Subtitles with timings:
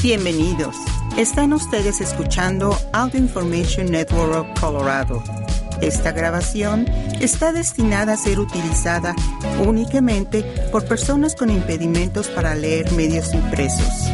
[0.00, 0.76] Bienvenidos.
[1.16, 5.20] Están ustedes escuchando Audio Information Network Colorado.
[5.82, 6.86] Esta grabación
[7.20, 9.16] está destinada a ser utilizada
[9.66, 14.08] únicamente por personas con impedimentos para leer medios impresos.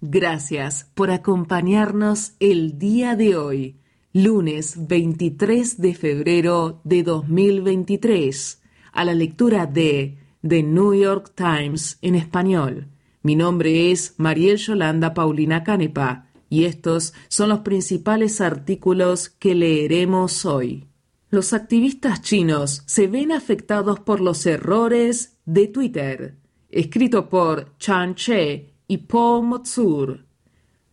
[0.00, 3.80] Gracias por acompañarnos el día de hoy,
[4.12, 8.62] lunes 23 de febrero de 2023,
[8.92, 10.16] a la lectura de
[10.46, 12.93] The New York Times en español.
[13.24, 20.44] Mi nombre es Mariel Yolanda Paulina Canepa y estos son los principales artículos que leeremos
[20.44, 20.88] hoy.
[21.30, 26.36] Los activistas chinos se ven afectados por los errores de Twitter,
[26.68, 30.26] escrito por Chan Che y Paul Motsur.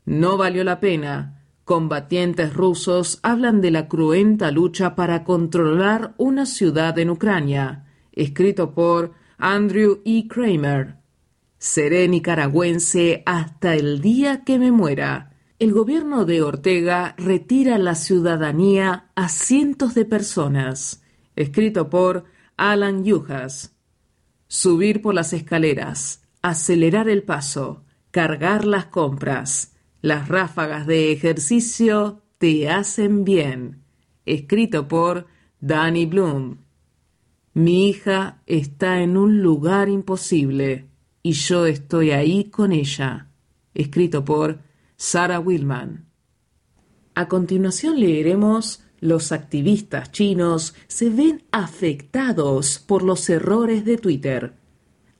[0.05, 1.43] No valió la pena.
[1.65, 9.11] Combatientes rusos hablan de la cruenta lucha para controlar una ciudad en Ucrania, escrito por
[9.37, 10.29] Andrew E.
[10.29, 11.00] Kramer.
[11.61, 15.37] Seré nicaragüense hasta el día que me muera.
[15.59, 21.03] El gobierno de Ortega retira la ciudadanía a cientos de personas.
[21.35, 22.25] Escrito por
[22.57, 23.75] Alan Yujas.
[24.47, 29.75] Subir por las escaleras, acelerar el paso, cargar las compras.
[30.01, 33.83] Las ráfagas de ejercicio te hacen bien.
[34.25, 35.27] Escrito por
[35.59, 36.57] Danny Bloom.
[37.53, 40.90] Mi hija está en un lugar imposible
[41.23, 43.27] y yo estoy ahí con ella,
[43.73, 44.59] escrito por
[44.97, 46.05] Sarah Willman.
[47.15, 54.53] A continuación leeremos Los activistas chinos se ven afectados por los errores de Twitter.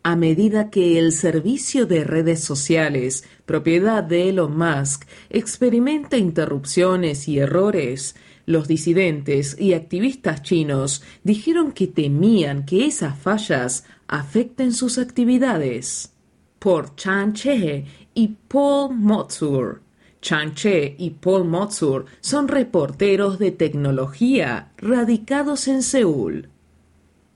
[0.04, 7.38] A medida que el servicio de redes sociales, propiedad de Elon Musk, experimenta interrupciones y
[7.38, 8.16] errores,
[8.48, 16.14] los disidentes y activistas chinos dijeron que temían que esas fallas afecten sus actividades.
[16.58, 19.82] Por Chan Che y Paul Motsur.
[20.22, 26.51] Chan Che y Paul Motsur son reporteros de tecnología radicados en Seúl.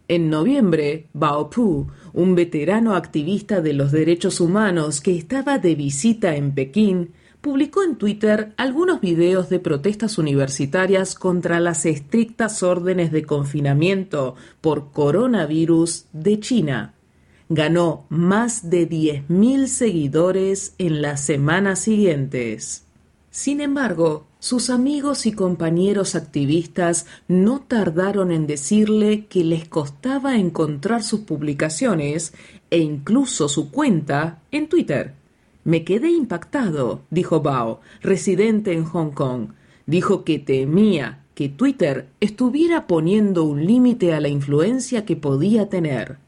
[0.07, 6.35] En noviembre, Bao Pu, un veterano activista de los derechos humanos que estaba de visita
[6.35, 13.23] en Pekín, publicó en Twitter algunos videos de protestas universitarias contra las estrictas órdenes de
[13.23, 16.93] confinamiento por coronavirus de China.
[17.49, 22.85] Ganó más de 10.000 seguidores en las semanas siguientes.
[23.31, 31.01] Sin embargo, sus amigos y compañeros activistas no tardaron en decirle que les costaba encontrar
[31.01, 32.31] sus publicaciones
[32.69, 35.15] e incluso su cuenta en Twitter.
[35.63, 39.47] Me quedé impactado, dijo Bao, residente en Hong Kong.
[39.87, 46.19] Dijo que temía que Twitter estuviera poniendo un límite a la influencia que podía tener.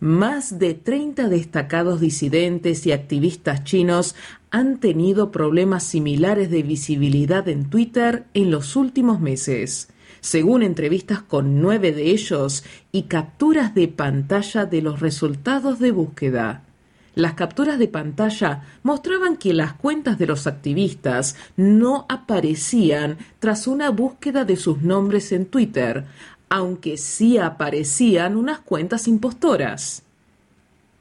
[0.00, 4.14] Más de 30 destacados disidentes y activistas chinos
[4.52, 9.88] han tenido problemas similares de visibilidad en Twitter en los últimos meses,
[10.20, 16.62] según entrevistas con nueve de ellos y capturas de pantalla de los resultados de búsqueda.
[17.16, 23.90] Las capturas de pantalla mostraban que las cuentas de los activistas no aparecían tras una
[23.90, 26.04] búsqueda de sus nombres en Twitter,
[26.48, 30.02] aunque sí aparecían unas cuentas impostoras.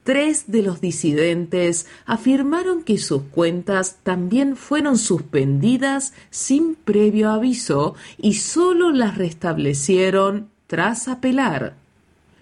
[0.04, 8.36] Tres de los disidentes afirmaron que sus cuentas también fueron suspendidas sin previo aviso y
[8.36, 11.76] solo las restablecieron tras apelar.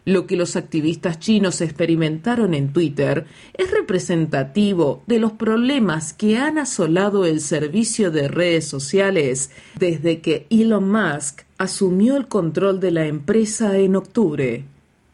[0.05, 6.59] Lo que los activistas chinos experimentaron en Twitter es representativo de los problemas que han
[6.59, 9.49] asolado el servicio de redes sociales
[9.79, 14.65] desde que Elon Musk asumió el control de la empresa en octubre.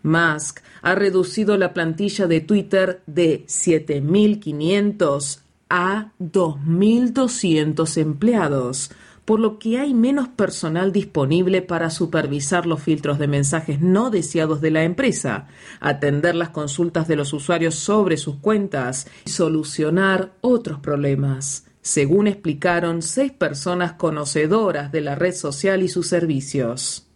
[0.03, 8.91] Musk ha reducido la plantilla de Twitter de 7.500 a 2.200 empleados,
[9.25, 14.59] por lo que hay menos personal disponible para supervisar los filtros de mensajes no deseados
[14.59, 15.47] de la empresa,
[15.79, 23.01] atender las consultas de los usuarios sobre sus cuentas y solucionar otros problemas, según explicaron
[23.01, 27.07] seis personas conocedoras de la red social y sus servicios.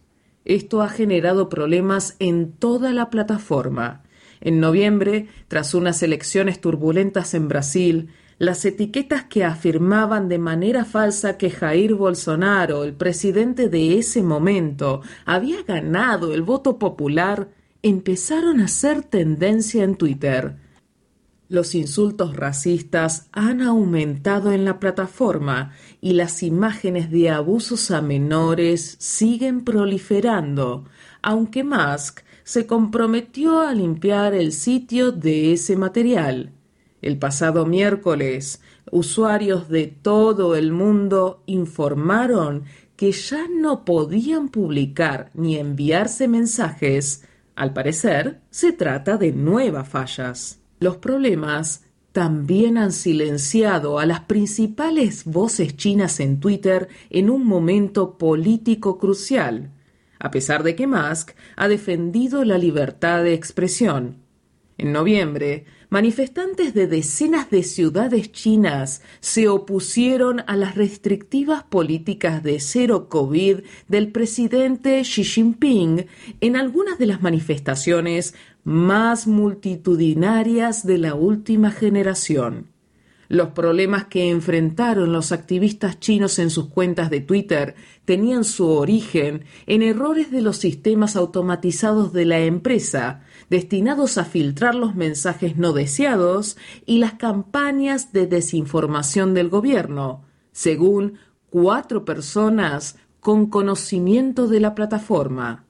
[0.44, 4.02] Esto ha generado problemas en toda la plataforma.
[4.40, 11.38] En noviembre, tras unas elecciones turbulentas en Brasil, las etiquetas que afirmaban de manera falsa
[11.38, 17.48] que Jair Bolsonaro, el presidente de ese momento, había ganado el voto popular,
[17.82, 20.56] empezaron a ser tendencia en Twitter.
[21.48, 28.96] Los insultos racistas han aumentado en la plataforma y las imágenes de abusos a menores
[28.98, 30.86] siguen proliferando,
[31.22, 36.52] aunque Musk se comprometió a limpiar el sitio de ese material.
[37.00, 38.60] El pasado miércoles,
[38.90, 42.64] usuarios de todo el mundo informaron
[42.96, 47.24] que ya no podían publicar ni enviarse mensajes.
[47.54, 50.65] Al parecer, se trata de nuevas fallas.
[50.78, 58.16] Los problemas también han silenciado a las principales voces chinas en Twitter en un momento
[58.16, 59.72] político crucial,
[60.18, 64.22] a pesar de que Musk ha defendido la libertad de expresión.
[64.78, 72.60] En noviembre, manifestantes de decenas de ciudades chinas se opusieron a las restrictivas políticas de
[72.60, 76.06] cero COVID del presidente Xi Jinping
[76.40, 78.34] en algunas de las manifestaciones
[78.66, 82.72] más multitudinarias de la última generación.
[83.28, 89.44] Los problemas que enfrentaron los activistas chinos en sus cuentas de Twitter tenían su origen
[89.68, 95.72] en errores de los sistemas automatizados de la empresa, destinados a filtrar los mensajes no
[95.72, 101.20] deseados y las campañas de desinformación del gobierno, según
[101.50, 105.66] cuatro personas con conocimiento de la plataforma.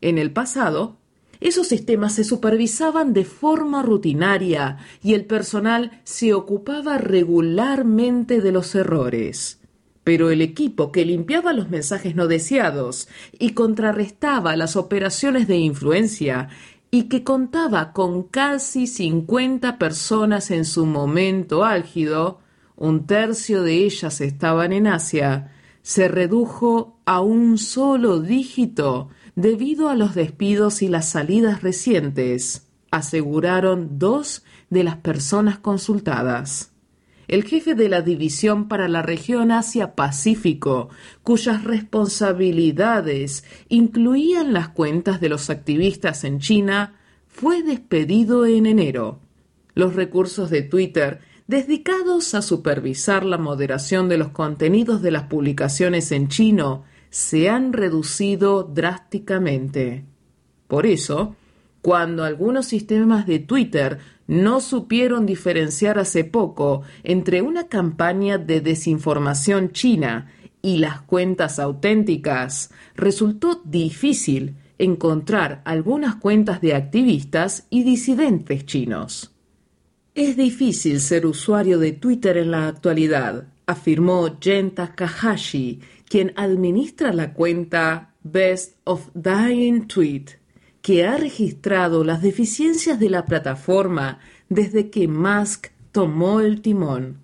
[0.00, 0.99] En el pasado,
[1.40, 8.74] esos sistemas se supervisaban de forma rutinaria y el personal se ocupaba regularmente de los
[8.74, 9.58] errores.
[10.04, 13.08] Pero el equipo que limpiaba los mensajes no deseados
[13.38, 16.48] y contrarrestaba las operaciones de influencia
[16.90, 22.40] y que contaba con casi 50 personas en su momento álgido,
[22.76, 25.52] un tercio de ellas estaban en Asia,
[25.82, 33.98] se redujo a un solo dígito debido a los despidos y las salidas recientes, aseguraron
[33.98, 36.72] dos de las personas consultadas.
[37.28, 40.88] El jefe de la División para la región Asia-Pacífico,
[41.22, 46.96] cuyas responsabilidades incluían las cuentas de los activistas en China,
[47.28, 49.20] fue despedido en enero.
[49.74, 56.10] Los recursos de Twitter dedicados a supervisar la moderación de los contenidos de las publicaciones
[56.10, 60.04] en chino se han reducido drásticamente.
[60.68, 61.36] Por eso,
[61.82, 69.72] cuando algunos sistemas de Twitter no supieron diferenciar hace poco entre una campaña de desinformación
[69.72, 70.30] china
[70.62, 79.32] y las cuentas auténticas, resultó difícil encontrar algunas cuentas de activistas y disidentes chinos.
[80.14, 87.32] Es difícil ser usuario de Twitter en la actualidad, afirmó Jen Takahashi, quien administra la
[87.32, 90.24] cuenta Best of Dying Tweet,
[90.82, 94.18] que ha registrado las deficiencias de la plataforma
[94.48, 97.18] desde que Musk tomó el timón.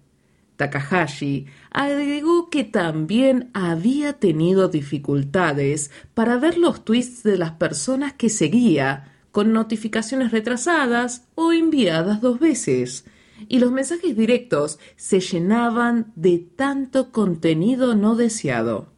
[0.57, 8.31] Takahashi agregó que también había tenido dificultades para ver los tweets de las personas que
[8.31, 13.05] seguía, con notificaciones retrasadas o enviadas dos veces,
[13.49, 18.93] y los mensajes directos se llenaban de tanto contenido no deseado.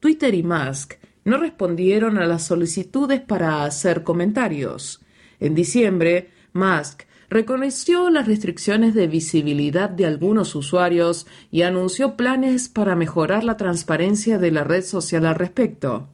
[0.00, 0.94] Twitter y Musk
[1.24, 5.00] no respondieron a las solicitudes para hacer comentarios.
[5.38, 12.96] En diciembre, Musk reconoció las restricciones de visibilidad de algunos usuarios y anunció planes para
[12.96, 16.08] mejorar la transparencia de la red social al respecto.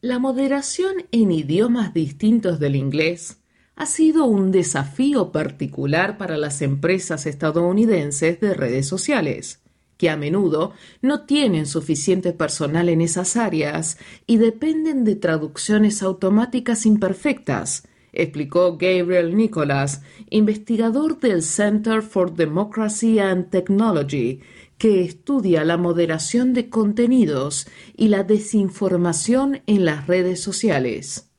[0.00, 3.41] La moderación en idiomas distintos del inglés
[3.74, 9.60] ha sido un desafío particular para las empresas estadounidenses de redes sociales,
[9.96, 16.86] que a menudo no tienen suficiente personal en esas áreas y dependen de traducciones automáticas
[16.86, 24.40] imperfectas, explicó Gabriel Nicholas, investigador del Center for Democracy and Technology,
[24.76, 31.31] que estudia la moderación de contenidos y la desinformación en las redes sociales.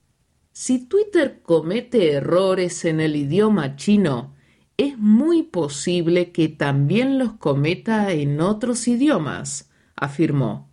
[0.56, 4.36] Si Twitter comete errores en el idioma chino,
[4.78, 10.70] es muy posible que también los cometa en otros idiomas, afirmó.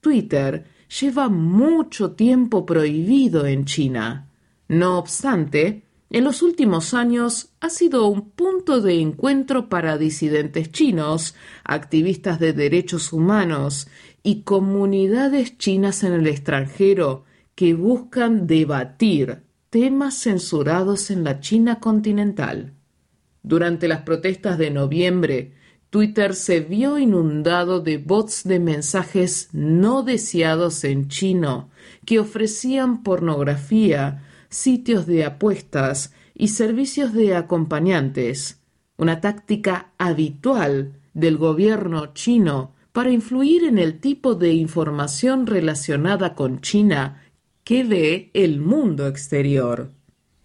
[0.00, 0.66] Twitter
[1.00, 4.28] lleva mucho tiempo prohibido en China.
[4.66, 11.36] No obstante, en los últimos años ha sido un punto de encuentro para disidentes chinos,
[11.62, 13.86] activistas de derechos humanos
[14.24, 17.24] y comunidades chinas en el extranjero
[17.56, 22.74] que buscan debatir temas censurados en la China continental.
[23.42, 25.54] Durante las protestas de noviembre,
[25.90, 31.70] Twitter se vio inundado de bots de mensajes no deseados en chino
[32.04, 38.60] que ofrecían pornografía, sitios de apuestas y servicios de acompañantes,
[38.98, 46.60] una táctica habitual del gobierno chino para influir en el tipo de información relacionada con
[46.60, 47.22] China
[47.66, 49.90] que ve el mundo exterior.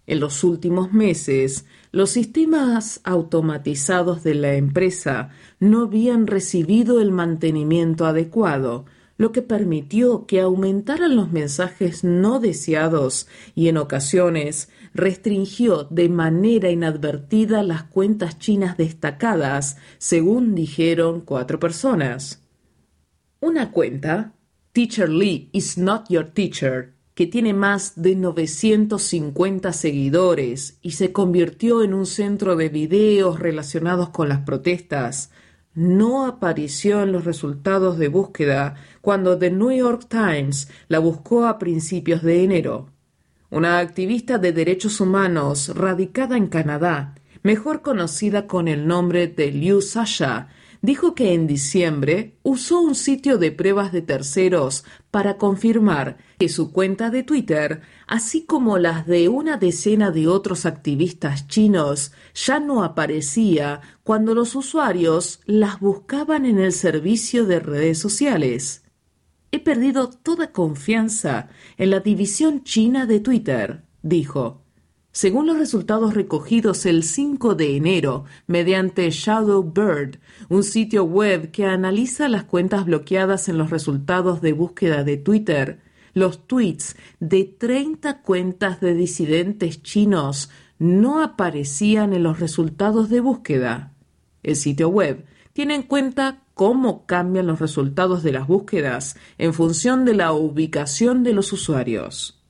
[0.08, 8.06] En los últimos meses, los sistemas automatizados de la empresa no habían recibido el mantenimiento
[8.06, 8.86] adecuado,
[9.18, 16.70] lo que permitió que aumentaran los mensajes no deseados y en ocasiones restringió de manera
[16.70, 22.42] inadvertida las cuentas chinas destacadas, según dijeron cuatro personas.
[23.38, 24.32] Una cuenta,
[24.72, 31.82] Teacher Lee is not your teacher, que tiene más de 950 seguidores y se convirtió
[31.82, 35.30] en un centro de videos relacionados con las protestas,
[35.74, 41.58] no apareció en los resultados de búsqueda cuando The New York Times la buscó a
[41.58, 42.90] principios de enero.
[43.50, 49.82] Una activista de derechos humanos radicada en Canadá, mejor conocida con el nombre de Liu
[49.82, 50.48] Sasha,
[50.82, 56.18] dijo que en diciembre usó un sitio de pruebas de terceros para confirmar
[56.48, 62.60] su cuenta de Twitter, así como las de una decena de otros activistas chinos, ya
[62.60, 68.82] no aparecía cuando los usuarios las buscaban en el servicio de redes sociales.
[69.50, 74.62] He perdido toda confianza en la división china de Twitter, dijo.
[75.14, 80.18] Según los resultados recogidos el 5 de enero mediante Shadowbird,
[80.48, 85.80] un sitio web que analiza las cuentas bloqueadas en los resultados de búsqueda de Twitter,
[86.14, 93.94] los tweets de 30 cuentas de disidentes chinos no aparecían en los resultados de búsqueda.
[94.42, 100.04] El sitio web tiene en cuenta cómo cambian los resultados de las búsquedas en función
[100.04, 102.42] de la ubicación de los usuarios.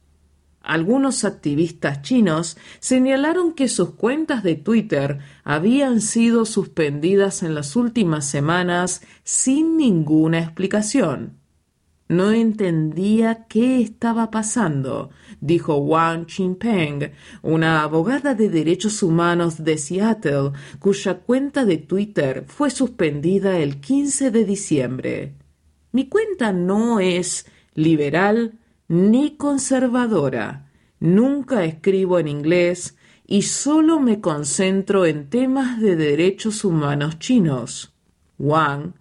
[0.63, 8.27] Algunos activistas chinos señalaron que sus cuentas de Twitter habían sido suspendidas en las últimas
[8.27, 11.42] semanas sin ninguna explicación.
[12.13, 15.09] No entendía qué estaba pasando,
[15.41, 22.69] dijo Wang Qingpeng, una abogada de derechos humanos de Seattle, cuya cuenta de Twitter fue
[22.69, 25.33] suspendida el 15 de diciembre.
[25.93, 30.71] Mi cuenta no es liberal ni conservadora.
[31.01, 32.95] Nunca escribo en inglés
[33.27, 37.95] y solo me concentro en temas de derechos humanos chinos.
[38.39, 38.93] Wang,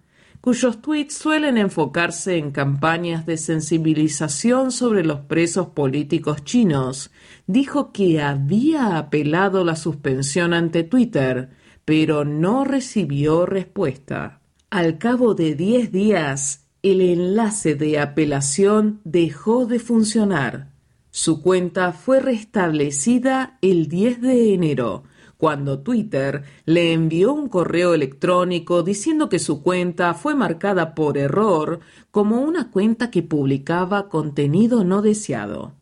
[0.42, 7.12] cuyos tweets suelen enfocarse en campañas de sensibilización sobre los presos políticos chinos,
[7.46, 11.50] dijo que había apelado la suspensión ante Twitter,
[11.84, 14.40] pero no recibió respuesta.
[14.68, 20.72] Al cabo de diez días, el enlace de apelación dejó de funcionar.
[21.12, 25.04] Su cuenta fue restablecida el 10 de enero,
[25.42, 31.80] cuando Twitter le envió un correo electrónico diciendo que su cuenta fue marcada por error
[32.12, 35.72] como una cuenta que publicaba contenido no deseado.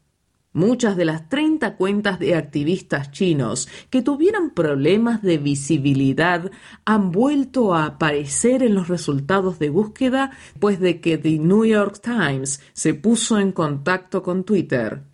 [0.54, 6.50] Muchas de las 30 cuentas de activistas chinos que tuvieron problemas de visibilidad
[6.86, 12.00] han vuelto a aparecer en los resultados de búsqueda después de que The New York
[12.02, 15.09] Times se puso en contacto con Twitter.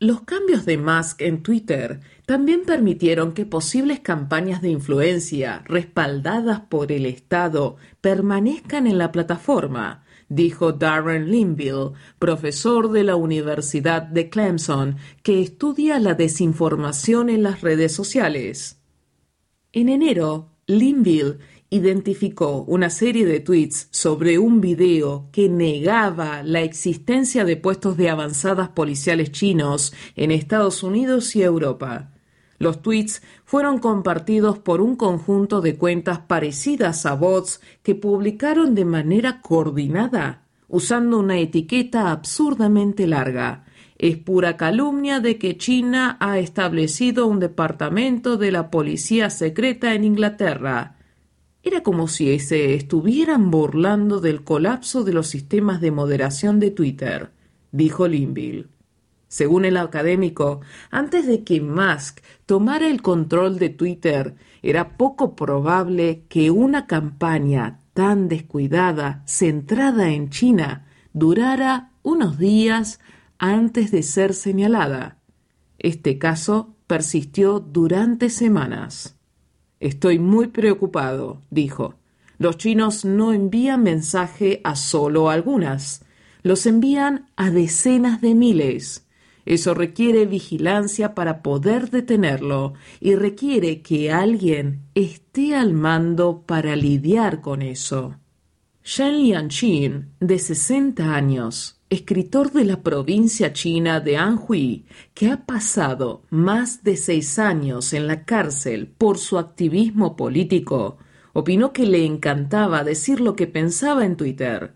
[0.00, 6.92] Los cambios de Musk en Twitter también permitieron que posibles campañas de influencia respaldadas por
[6.92, 14.98] el Estado permanezcan en la plataforma, dijo Darren Linville, profesor de la Universidad de Clemson,
[15.24, 18.80] que estudia la desinformación en las redes sociales.
[19.72, 21.38] En enero, Linville
[21.70, 28.08] identificó una serie de tweets sobre un video que negaba la existencia de puestos de
[28.08, 32.12] avanzadas policiales chinos en Estados Unidos y Europa.
[32.58, 38.84] Los tweets fueron compartidos por un conjunto de cuentas parecidas a bots que publicaron de
[38.84, 43.64] manera coordinada, usando una etiqueta absurdamente larga.
[43.96, 50.04] Es pura calumnia de que China ha establecido un departamento de la policía secreta en
[50.04, 50.97] Inglaterra.
[51.68, 57.30] Era como si se estuvieran burlando del colapso de los sistemas de moderación de Twitter,
[57.72, 58.68] dijo Linville.
[59.28, 66.24] Según el académico, antes de que Musk tomara el control de Twitter, era poco probable
[66.30, 72.98] que una campaña tan descuidada, centrada en China, durara unos días
[73.36, 75.18] antes de ser señalada.
[75.78, 79.17] Este caso persistió durante semanas.
[79.80, 81.94] Estoy muy preocupado, dijo.
[82.38, 86.04] Los chinos no envían mensaje a solo algunas,
[86.42, 89.06] los envían a decenas de miles.
[89.44, 97.40] Eso requiere vigilancia para poder detenerlo y requiere que alguien esté al mando para lidiar
[97.40, 98.16] con eso.
[98.84, 106.22] Shen Lianqin, de 60 años, escritor de la provincia china de Anhui, que ha pasado
[106.28, 110.98] más de seis años en la cárcel por su activismo político,
[111.32, 114.74] opinó que le encantaba decir lo que pensaba en Twitter.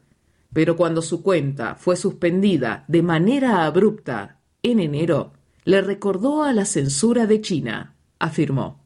[0.55, 5.33] Pero cuando su cuenta fue suspendida de manera abrupta en enero,
[5.65, 7.95] le recordó a la censura de China.
[8.19, 8.81] Afirmó,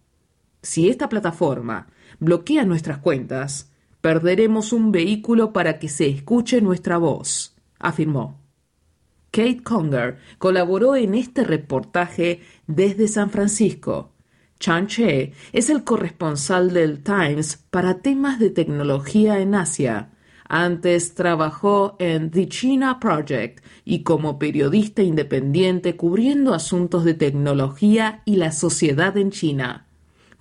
[0.63, 7.56] si esta plataforma bloquea nuestras cuentas, perderemos un vehículo para que se escuche nuestra voz
[7.79, 8.41] afirmó.
[9.31, 14.13] Kate Conger colaboró en este reportaje desde San Francisco.
[14.59, 20.13] Chan Che es el corresponsal del Times para temas de tecnología en Asia.
[20.49, 28.37] Antes trabajó en The China Project y como periodista independiente cubriendo asuntos de tecnología y
[28.37, 29.86] la sociedad en China.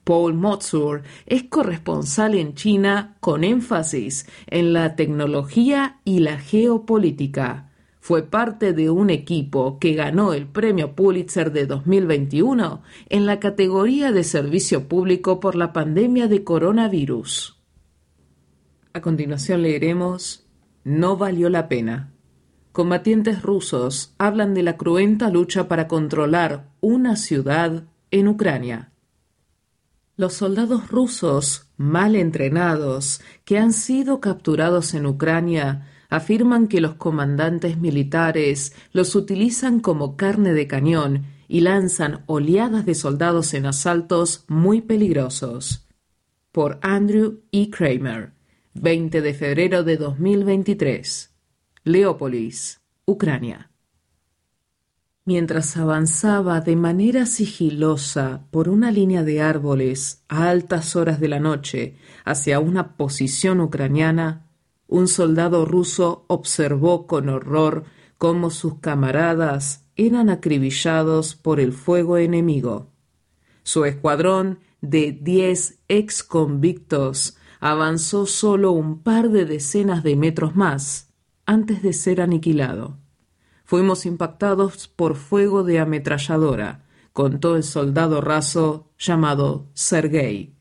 [0.05, 7.71] Paul Motzur es corresponsal en China con énfasis en la tecnología y la geopolítica.
[7.99, 14.11] Fue parte de un equipo que ganó el premio Pulitzer de 2021 en la categoría
[14.11, 17.59] de servicio público por la pandemia de coronavirus.
[18.93, 20.45] A continuación leeremos
[20.83, 22.13] No valió la pena.
[22.73, 28.91] Combatientes rusos hablan de la cruenta lucha para controlar una ciudad en Ucrania.
[30.17, 37.77] Los soldados rusos, mal entrenados, que han sido capturados en Ucrania, afirman que los comandantes
[37.77, 44.81] militares los utilizan como carne de cañón y lanzan oleadas de soldados en asaltos muy
[44.81, 45.85] peligrosos.
[46.53, 47.69] Por Andrew E.
[47.69, 48.31] Kramer,
[48.73, 51.35] 20 de febrero de 2023.
[51.83, 53.69] Leópolis, Ucrania.
[55.27, 61.39] Mientras avanzaba de manera sigilosa por una línea de árboles a altas horas de la
[61.39, 64.45] noche hacia una posición ucraniana,
[64.87, 67.85] un soldado ruso observó con horror
[68.19, 72.91] cómo sus camaradas eran acribillados por el fuego enemigo.
[73.63, 81.09] Su escuadrón de diez ex convictos avanzó solo un par de decenas de metros más
[81.47, 82.99] antes de ser aniquilado.
[83.65, 90.53] Fuimos impactados por fuego de ametralladora, contó el soldado raso llamado Sergei.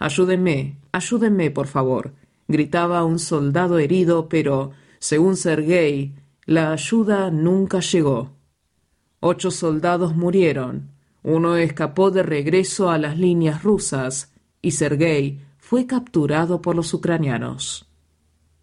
[0.00, 2.12] Ayúdenme, ayúdenme, por favor,
[2.48, 8.32] gritaba un soldado herido, pero, según Sergei, la ayuda nunca llegó.
[9.20, 10.90] Ocho soldados murieron.
[11.22, 17.86] Uno escapó de regreso a las líneas rusas y Sergei fue capturado por los ucranianos.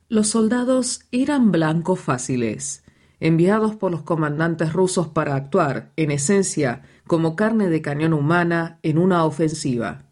[0.09, 2.83] Los soldados eran blancos fáciles
[3.19, 8.97] enviados por los comandantes rusos para actuar, en esencia, como carne de cañón humana en
[8.97, 10.03] una ofensiva.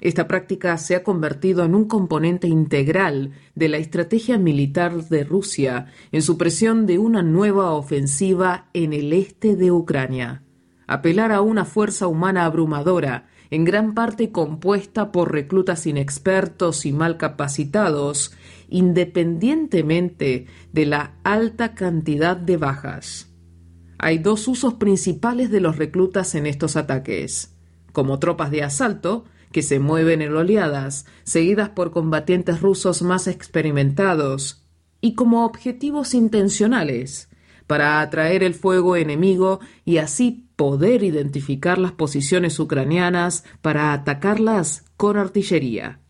[0.00, 5.86] Esta práctica se ha convertido en un componente integral de la estrategia militar de Rusia
[6.12, 10.42] en su presión de una nueva ofensiva en el este de Ucrania.
[10.86, 17.16] Apelar a una fuerza humana abrumadora en gran parte compuesta por reclutas inexpertos y mal
[17.16, 18.32] capacitados,
[18.68, 23.28] independientemente de la alta cantidad de bajas.
[23.98, 27.56] Hay dos usos principales de los reclutas en estos ataques,
[27.92, 34.64] como tropas de asalto, que se mueven en oleadas, seguidas por combatientes rusos más experimentados,
[35.00, 37.28] y como objetivos intencionales,
[37.66, 45.16] para atraer el fuego enemigo y así poder identificar las posiciones ucranianas para atacarlas con
[45.16, 46.00] artillería.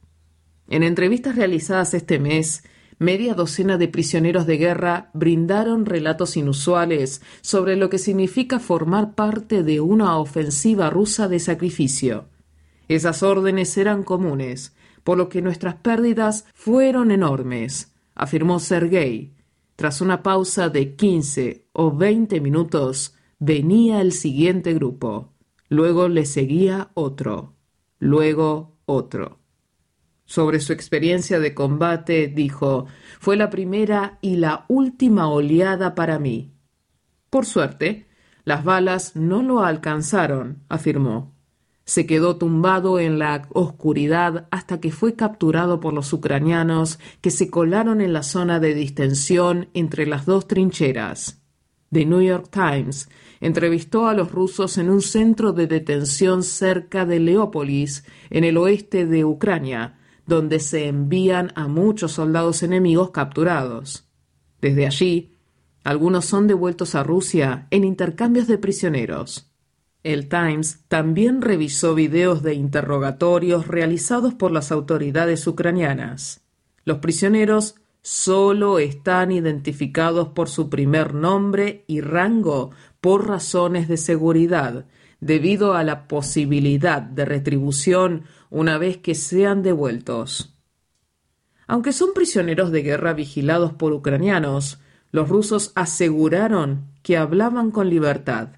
[0.68, 2.62] En entrevistas realizadas este mes,
[2.98, 9.62] media docena de prisioneros de guerra brindaron relatos inusuales sobre lo que significa formar parte
[9.62, 12.28] de una ofensiva rusa de sacrificio.
[12.88, 19.34] Esas órdenes eran comunes, por lo que nuestras pérdidas fueron enormes, afirmó Sergei.
[19.76, 25.32] Tras una pausa de quince o veinte minutos, Venía el siguiente grupo,
[25.68, 27.54] luego le seguía otro,
[28.00, 29.38] luego otro.
[30.28, 32.84] Sobre su experiencia de combate dijo
[33.18, 36.52] fue la primera y la última oleada para mí.
[37.30, 38.08] Por suerte,
[38.44, 41.34] las balas no lo alcanzaron, afirmó.
[41.86, 47.48] Se quedó tumbado en la oscuridad hasta que fue capturado por los ucranianos que se
[47.48, 51.40] colaron en la zona de distensión entre las dos trincheras.
[51.90, 53.08] The New York Times
[53.40, 59.06] entrevistó a los rusos en un centro de detención cerca de Leópolis, en el oeste
[59.06, 59.97] de Ucrania,
[60.28, 64.06] donde se envían a muchos soldados enemigos capturados.
[64.60, 65.34] Desde allí,
[65.84, 69.50] algunos son devueltos a Rusia en intercambios de prisioneros.
[70.04, 76.42] El Times también revisó videos de interrogatorios realizados por las autoridades ucranianas.
[76.84, 84.86] Los prisioneros solo están identificados por su primer nombre y rango por razones de seguridad,
[85.20, 90.54] debido a la posibilidad de retribución una vez que sean devueltos.
[91.66, 94.78] Aunque son prisioneros de guerra vigilados por ucranianos,
[95.10, 98.48] los rusos aseguraron que hablaban con libertad.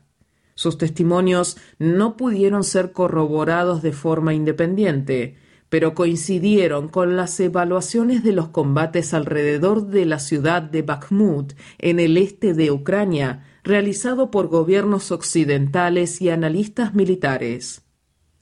[0.55, 5.37] Sus testimonios no pudieron ser corroborados de forma independiente,
[5.71, 12.01] pero coincidieron con las evaluaciones de los combates alrededor de la ciudad de Bakhmut, en
[12.01, 17.83] el este de Ucrania, realizado por gobiernos occidentales y analistas militares.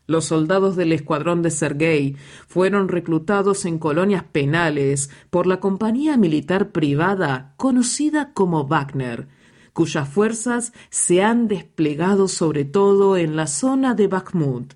[0.09, 2.17] Los soldados del escuadrón de Sergei
[2.47, 9.29] fueron reclutados en colonias penales por la compañía militar privada conocida como Wagner,
[9.75, 14.73] cuyas fuerzas se han desplegado sobre todo en la zona de Bakhmut.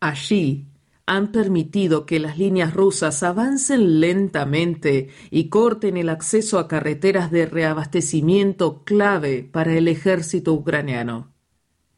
[0.00, 0.66] Allí
[1.06, 7.46] han permitido que las líneas rusas avancen lentamente y corten el acceso a carreteras de
[7.46, 11.37] reabastecimiento clave para el ejército ucraniano.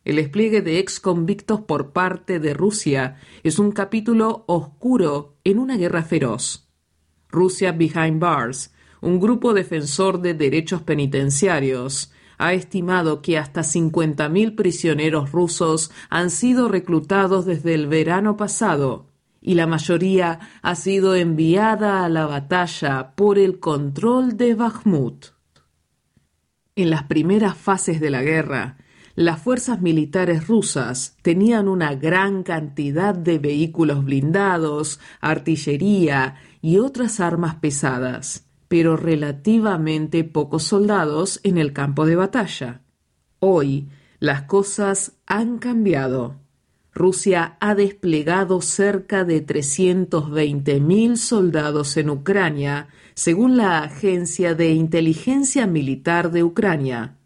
[0.04, 5.76] El despliegue de ex convictos por parte de Rusia es un capítulo oscuro en una
[5.76, 6.68] guerra feroz.
[7.28, 15.30] Rusia Behind Bars, un grupo defensor de derechos penitenciarios, ha estimado que hasta 50.000 prisioneros
[15.32, 19.10] rusos han sido reclutados desde el verano pasado
[19.42, 25.26] y la mayoría ha sido enviada a la batalla por el control de Bakhmut.
[26.76, 28.78] En las primeras fases de la guerra,
[29.20, 37.56] las fuerzas militares rusas tenían una gran cantidad de vehículos blindados, artillería y otras armas
[37.56, 42.80] pesadas, pero relativamente pocos soldados en el campo de batalla.
[43.40, 46.36] Hoy las cosas han cambiado.
[46.94, 56.30] Rusia ha desplegado cerca de 320.000 soldados en Ucrania, según la Agencia de Inteligencia Militar
[56.30, 57.18] de Ucrania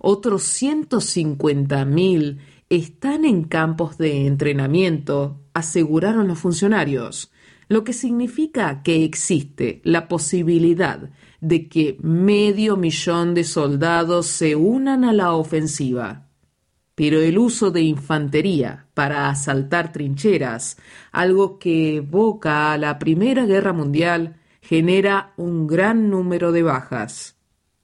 [0.00, 7.32] otros 150.000 están en campos de entrenamiento, aseguraron los funcionarios,
[7.68, 15.04] lo que significa que existe la posibilidad de que medio millón de soldados se unan
[15.04, 16.28] a la ofensiva.
[16.94, 20.78] Pero el uso de infantería para asaltar trincheras,
[21.12, 27.36] algo que evoca a la Primera Guerra Mundial, genera un gran número de bajas.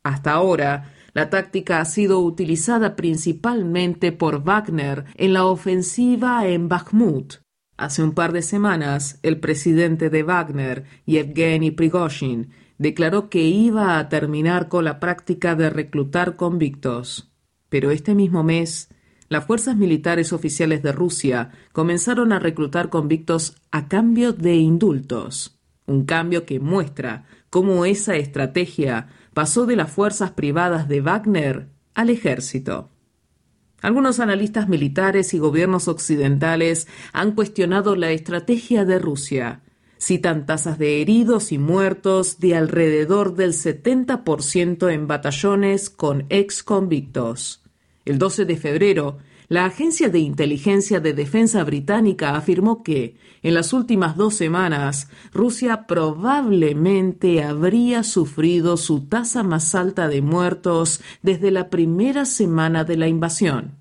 [0.03, 7.37] Hasta ahora, la táctica ha sido utilizada principalmente por Wagner en la ofensiva en Bakhmut.
[7.77, 14.09] Hace un par de semanas, el presidente de Wagner, Yevgeny Prigozhin, declaró que iba a
[14.09, 17.33] terminar con la práctica de reclutar convictos.
[17.69, 18.89] Pero este mismo mes,
[19.29, 26.05] las fuerzas militares oficiales de Rusia comenzaron a reclutar convictos a cambio de indultos, un
[26.05, 32.91] cambio que muestra cómo esa estrategia pasó de las fuerzas privadas de Wagner al ejército.
[33.83, 39.61] Algunos analistas militares y gobiernos occidentales han cuestionado la estrategia de Rusia.
[39.99, 47.63] Citan tasas de heridos y muertos de alrededor del 70% en batallones con ex convictos.
[48.05, 53.73] El 12 de febrero, la Agencia de Inteligencia de Defensa británica afirmó que, en las
[53.75, 61.69] últimas dos semanas, Rusia probablemente habría sufrido su tasa más alta de muertos desde la
[61.69, 63.79] primera semana de la invasión.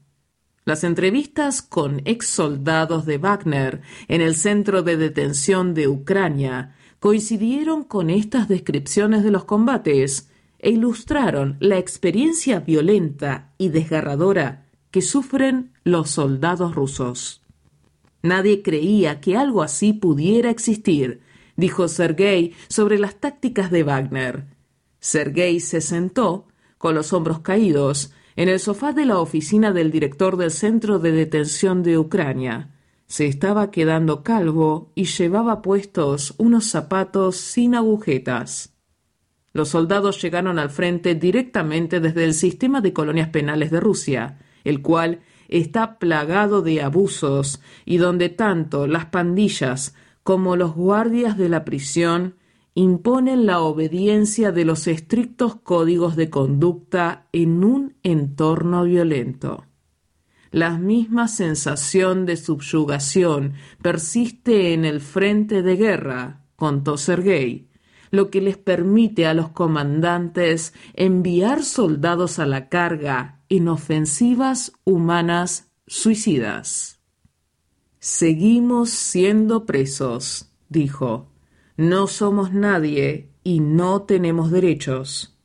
[0.65, 7.83] Las entrevistas con ex soldados de Wagner en el centro de detención de Ucrania coincidieron
[7.83, 14.62] con estas descripciones de los combates e ilustraron la experiencia violenta y desgarradora
[14.93, 17.41] que sufren los soldados rusos.
[18.21, 21.21] Nadie creía que algo así pudiera existir,
[21.55, 24.45] dijo Sergei sobre las tácticas de Wagner.
[24.99, 30.37] Sergei se sentó, con los hombros caídos, en el sofá de la oficina del director
[30.37, 32.75] del Centro de Detención de Ucrania.
[33.07, 38.75] Se estaba quedando calvo y llevaba puestos unos zapatos sin agujetas.
[39.53, 44.81] Los soldados llegaron al frente directamente desde el sistema de colonias penales de Rusia, el
[44.81, 51.65] cual está plagado de abusos y donde tanto las pandillas como los guardias de la
[51.65, 52.35] prisión
[52.75, 59.65] imponen la obediencia de los estrictos códigos de conducta en un entorno violento.
[60.49, 67.69] La misma sensación de subyugación persiste en el frente de guerra, contó Sergei,
[68.11, 75.69] lo que les permite a los comandantes enviar soldados a la carga en ofensivas humanas
[75.85, 76.99] suicidas.
[77.99, 81.29] Seguimos siendo presos, dijo.
[81.77, 85.37] No somos nadie y no tenemos derechos.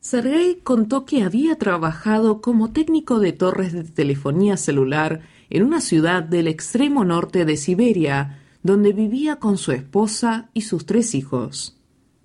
[0.00, 6.22] Sergei contó que había trabajado como técnico de torres de telefonía celular en una ciudad
[6.22, 11.78] del extremo norte de Siberia, donde vivía con su esposa y sus tres hijos.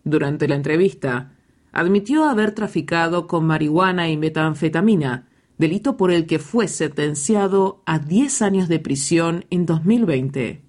[0.05, 1.33] Durante la entrevista,
[1.73, 8.41] admitió haber traficado con marihuana y metanfetamina, delito por el que fue sentenciado a 10
[8.43, 10.61] años de prisión en 2020.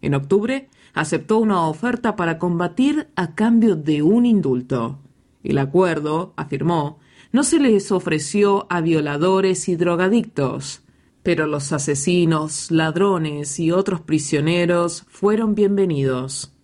[0.00, 4.98] En octubre, aceptó una oferta para combatir a cambio de un indulto.
[5.44, 6.98] El acuerdo, afirmó,
[7.30, 10.82] no se les ofreció a violadores y drogadictos,
[11.22, 16.54] pero los asesinos, ladrones y otros prisioneros fueron bienvenidos.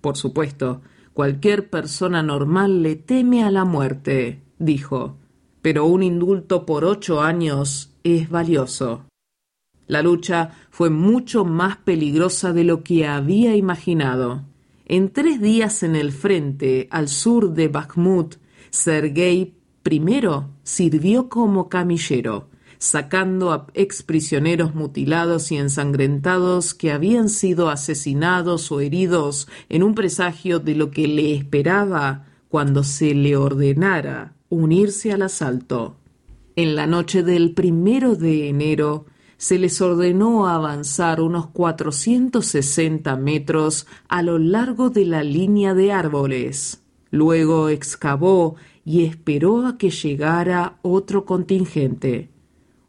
[0.00, 0.82] Por supuesto,
[1.18, 5.16] cualquier persona normal le teme a la muerte, dijo,
[5.62, 9.06] pero un indulto por ocho años es valioso.
[9.88, 14.44] La lucha fue mucho más peligrosa de lo que había imaginado.
[14.86, 18.36] En tres días en el frente, al sur de Bakhmut,
[18.70, 28.70] Sergei primero sirvió como camillero, sacando a exprisioneros mutilados y ensangrentados que habían sido asesinados
[28.72, 35.12] o heridos en un presagio de lo que le esperaba cuando se le ordenara unirse
[35.12, 35.96] al asalto.
[36.56, 44.22] En la noche del primero de enero se les ordenó avanzar unos 460 metros a
[44.22, 46.82] lo largo de la línea de árboles.
[47.10, 52.30] Luego excavó y esperó a que llegara otro contingente.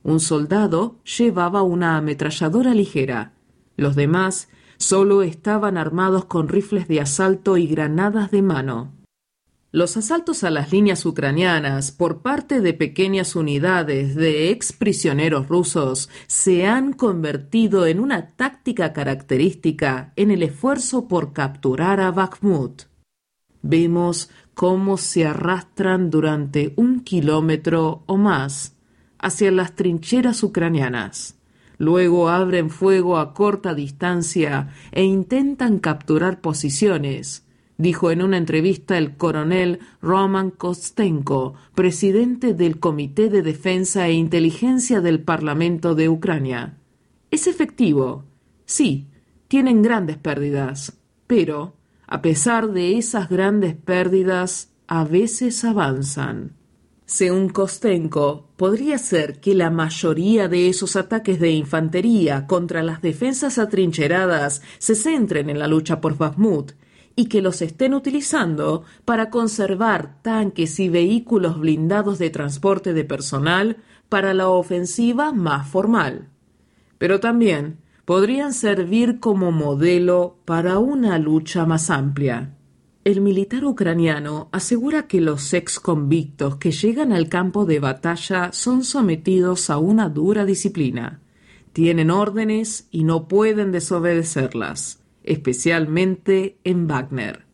[0.04, 3.34] Un soldado llevaba una ametralladora ligera.
[3.76, 8.94] Los demás solo estaban armados con rifles de asalto y granadas de mano.
[9.72, 16.66] Los asaltos a las líneas ucranianas por parte de pequeñas unidades de exprisioneros rusos se
[16.66, 22.84] han convertido en una táctica característica en el esfuerzo por capturar a Bakhmut.
[23.62, 28.79] Vemos cómo se arrastran durante un kilómetro o más
[29.20, 31.36] hacia las trincheras ucranianas.
[31.78, 37.46] Luego abren fuego a corta distancia e intentan capturar posiciones,
[37.78, 45.00] dijo en una entrevista el coronel Roman Kostenko, presidente del Comité de Defensa e Inteligencia
[45.00, 46.78] del Parlamento de Ucrania.
[47.32, 48.26] Es efectivo.
[48.66, 49.08] Sí,
[49.48, 51.76] tienen grandes pérdidas, pero,
[52.08, 56.59] a pesar de esas grandes pérdidas, a veces avanzan.
[57.10, 63.58] Según Kostenko, podría ser que la mayoría de esos ataques de infantería contra las defensas
[63.58, 66.74] atrincheradas se centren en la lucha por Bakhmut
[67.16, 73.78] y que los estén utilizando para conservar tanques y vehículos blindados de transporte de personal
[74.08, 76.30] para la ofensiva más formal.
[77.00, 82.54] Pero también podrían servir como modelo para una lucha más amplia.
[83.06, 88.84] El militar ucraniano asegura que los ex convictos que llegan al campo de batalla son
[88.84, 91.22] sometidos a una dura disciplina.
[91.72, 97.46] Tienen órdenes y no pueden desobedecerlas, especialmente en Wagner.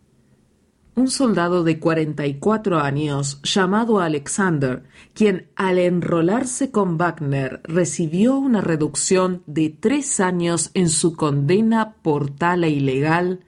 [0.96, 9.44] Un soldado de 44 años llamado Alexander, quien al enrolarse con Wagner recibió una reducción
[9.46, 13.42] de tres años en su condena por tala ilegal,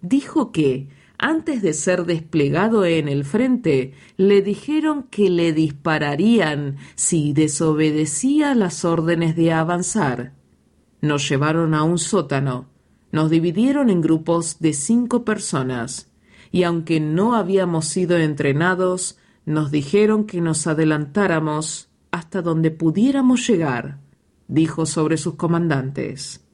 [0.00, 7.32] dijo que antes de ser desplegado en el frente, le dijeron que le dispararían si
[7.32, 10.34] desobedecía las órdenes de avanzar.
[11.00, 12.68] Nos llevaron a un sótano,
[13.12, 16.10] nos dividieron en grupos de cinco personas,
[16.52, 23.98] y aunque no habíamos sido entrenados, nos dijeron que nos adelantáramos hasta donde pudiéramos llegar,
[24.48, 26.45] dijo sobre sus comandantes.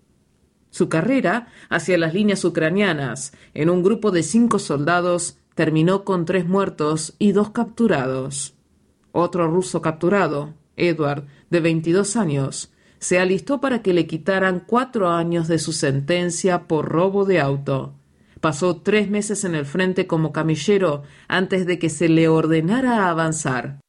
[0.73, 6.49] Su carrera hacia las líneas ucranianas, en un grupo de cinco soldados, terminó con tres
[6.49, 8.55] muertos y dos capturados.
[9.13, 15.47] Otro ruso capturado, Edward, de 22 años, se alistó para que le quitaran cuatro años
[15.47, 17.93] de su sentencia por robo de auto.
[18.41, 23.81] Pasó tres meses en el frente como camillero antes de que se le ordenara avanzar.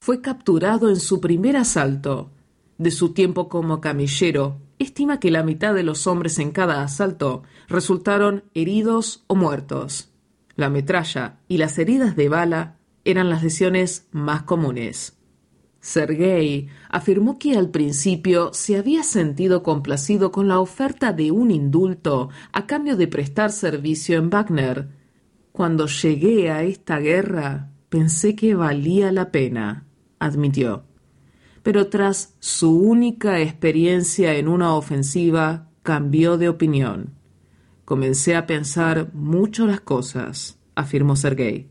[0.00, 2.32] Fue capturado en su primer asalto.
[2.76, 7.42] De su tiempo como camillero, estima que la mitad de los hombres en cada asalto
[7.68, 10.10] resultaron heridos o muertos.
[10.56, 15.16] La metralla y las heridas de bala eran las lesiones más comunes.
[15.80, 22.30] Sergei afirmó que al principio se había sentido complacido con la oferta de un indulto
[22.52, 24.88] a cambio de prestar servicio en Wagner.
[25.52, 29.86] Cuando llegué a esta guerra pensé que valía la pena,
[30.18, 30.84] admitió
[31.64, 37.14] pero tras su única experiencia en una ofensiva cambió de opinión.
[37.86, 41.68] comencé a pensar mucho las cosas, afirmó Sergei.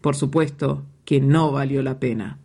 [0.00, 2.38] Por supuesto que no valió la pena.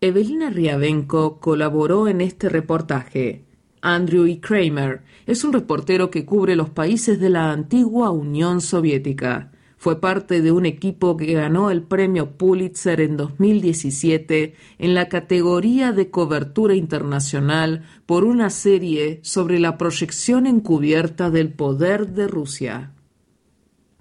[0.00, 3.44] Evelina Riavenko colaboró en este reportaje.
[3.82, 4.40] Andrew E.
[4.40, 9.52] Kramer es un reportero que cubre los países de la antigua Unión Soviética.
[9.82, 15.92] Fue parte de un equipo que ganó el premio Pulitzer en 2017 en la categoría
[15.92, 22.92] de cobertura internacional por una serie sobre la proyección encubierta del poder de Rusia.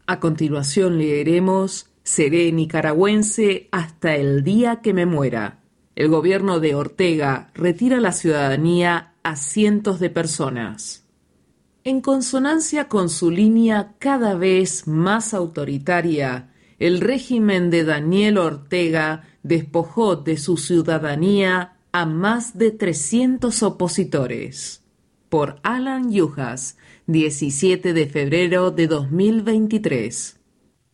[0.05, 5.59] A continuación leeremos Seré nicaragüense hasta el día que me muera
[5.99, 11.08] el gobierno de Ortega retira la ciudadanía a cientos de personas.
[11.83, 20.15] En consonancia con su línea cada vez más autoritaria, el régimen de Daniel Ortega despojó
[20.15, 24.83] de su ciudadanía a más de 300 opositores.
[25.29, 30.39] Por Alan Yujas, 17 de febrero de 2023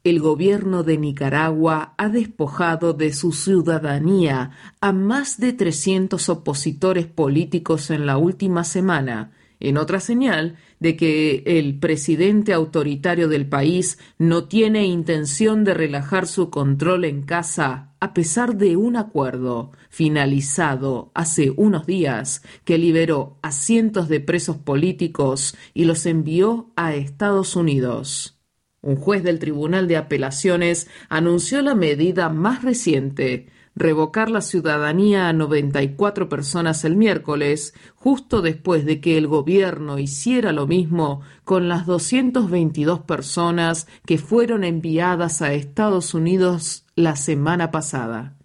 [0.06, 7.89] el gobierno de Nicaragua ha despojado de su ciudadanía a más de 300 opositores políticos
[7.89, 14.43] en la última semana, en otra señal de que el presidente autoritario del país no
[14.43, 21.52] tiene intención de relajar su control en casa a pesar de un acuerdo finalizado hace
[21.58, 28.39] unos días que liberó a cientos de presos políticos y los envió a Estados Unidos.
[28.84, 35.34] Un juez del Tribunal de Apelaciones anunció la medida más reciente, revocar la ciudadanía a
[35.34, 41.86] 94 personas el miércoles, justo después de que el gobierno hiciera lo mismo con las
[41.86, 48.36] 222 personas que fueron enviadas a Estados Unidos la semana pasada.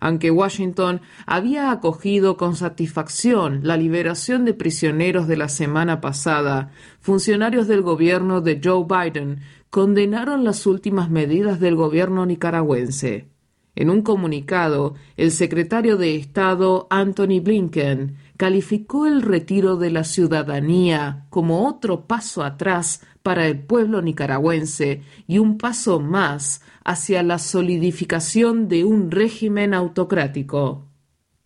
[0.00, 7.68] Aunque Washington había acogido con satisfacción la liberación de prisioneros de la semana pasada, funcionarios
[7.68, 13.33] del gobierno de Joe Biden condenaron las últimas medidas del gobierno nicaragüense.
[13.76, 21.26] En un comunicado, el secretario de Estado Anthony Blinken calificó el retiro de la ciudadanía
[21.30, 28.68] como otro paso atrás para el pueblo nicaragüense y un paso más hacia la solidificación
[28.68, 30.86] de un régimen autocrático.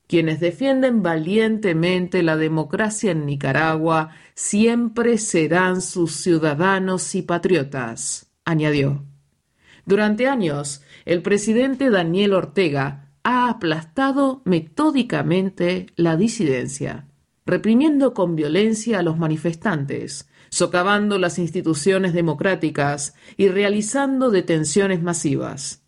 [0.06, 9.04] Quienes defienden valientemente la democracia en Nicaragua siempre serán sus ciudadanos y patriotas, añadió.
[9.84, 17.09] Durante años, el presidente Daniel Ortega ha aplastado metódicamente la disidencia,
[17.47, 25.83] reprimiendo con violencia a los manifestantes, socavando las instituciones democráticas y realizando detenciones masivas.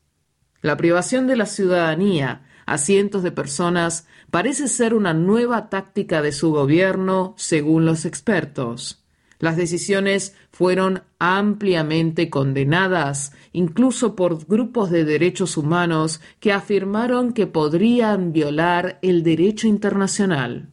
[0.62, 6.32] La privación de la ciudadanía a cientos de personas parece ser una nueva táctica de
[6.32, 8.99] su gobierno, según los expertos.
[9.40, 18.32] Las decisiones fueron ampliamente condenadas, incluso por grupos de derechos humanos que afirmaron que podrían
[18.32, 20.68] violar el derecho internacional.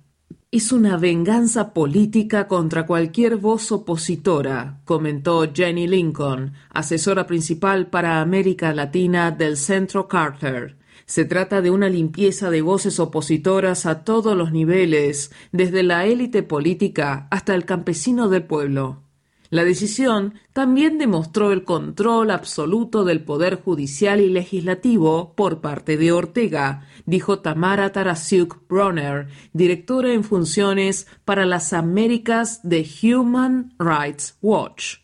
[0.51, 8.73] Es una venganza política contra cualquier voz opositora, comentó Jenny Lincoln, asesora principal para América
[8.73, 10.77] Latina del Centro Carter.
[11.07, 16.43] Se trata de una limpieza de voces opositoras a todos los niveles, desde la élite
[16.43, 19.03] política hasta el campesino del pueblo.
[19.49, 26.11] La decisión también demostró el control absoluto del poder judicial y legislativo por parte de
[26.11, 34.97] Ortega, dijo Tamara Tarasiuk Bronner, directora en funciones para las Américas de Human Rights Watch.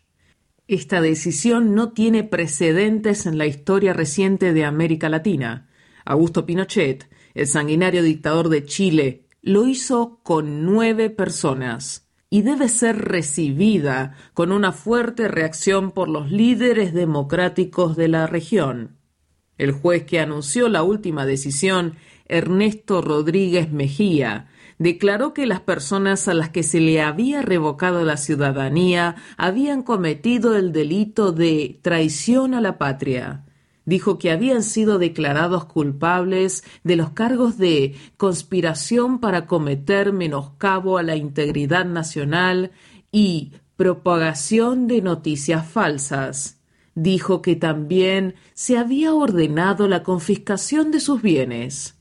[0.68, 5.70] Esta decisión no tiene precedentes en la historia reciente de América Latina.
[6.06, 12.98] Augusto Pinochet, el sanguinario dictador de Chile, lo hizo con nueve personas y debe ser
[12.98, 18.98] recibida con una fuerte reacción por los líderes democráticos de la región.
[19.58, 24.48] El juez que anunció la última decisión, Ernesto Rodríguez Mejía,
[24.80, 30.56] declaró que las personas a las que se le había revocado la ciudadanía habían cometido
[30.56, 33.44] el delito de traición a la patria
[33.86, 41.04] dijo que habían sido declarados culpables de los cargos de conspiración para cometer menoscabo a
[41.04, 42.72] la integridad nacional
[43.12, 46.60] y propagación de noticias falsas.
[46.96, 51.96] Dijo que también se había ordenado la confiscación de sus bienes.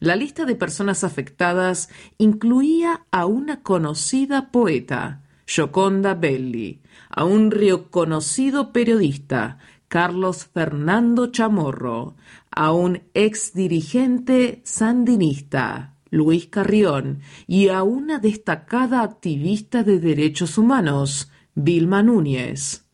[0.00, 1.88] La lista de personas afectadas
[2.18, 9.58] incluía a una conocida poeta, Gioconda Belli, a un reconocido periodista,
[9.88, 12.14] Carlos Fernando Chamorro,
[12.50, 21.30] a un ex dirigente sandinista, Luis Carrión, y a una destacada activista de derechos humanos,
[21.54, 22.84] Vilma Núñez.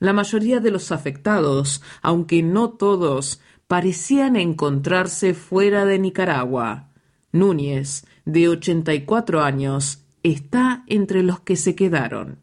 [0.00, 6.90] La mayoría de los afectados, aunque no todos, parecían encontrarse fuera de Nicaragua.
[7.30, 12.40] Núñez, de 84 años, está entre los que se quedaron.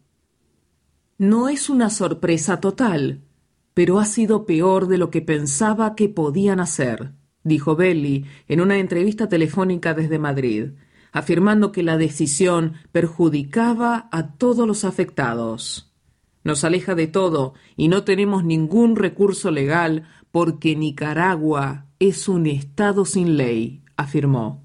[1.17, 3.23] No es una sorpresa total,
[3.79, 7.13] pero ha sido peor de lo que pensaba que podían hacer,
[7.45, 10.71] dijo Belli en una entrevista telefónica desde Madrid,
[11.13, 15.93] afirmando que la decisión perjudicaba a todos los afectados.
[16.43, 23.05] Nos aleja de todo y no tenemos ningún recurso legal porque Nicaragua es un Estado
[23.05, 24.61] sin ley, afirmó.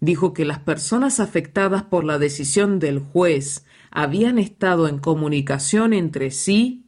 [0.00, 6.30] Dijo que las personas afectadas por la decisión del juez habían estado en comunicación entre
[6.30, 6.84] sí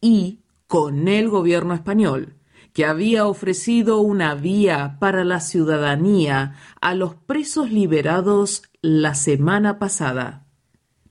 [0.00, 2.36] y con el gobierno español,
[2.72, 10.46] que había ofrecido una vía para la ciudadanía a los presos liberados la semana pasada.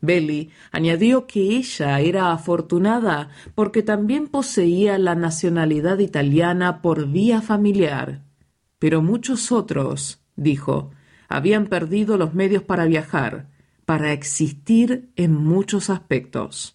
[0.01, 8.23] Belly añadió que ella era afortunada porque también poseía la nacionalidad italiana por vía familiar.
[8.77, 10.91] Pero muchos otros, dijo,
[11.27, 13.49] habían perdido los medios para viajar,
[13.85, 16.74] para existir en muchos aspectos.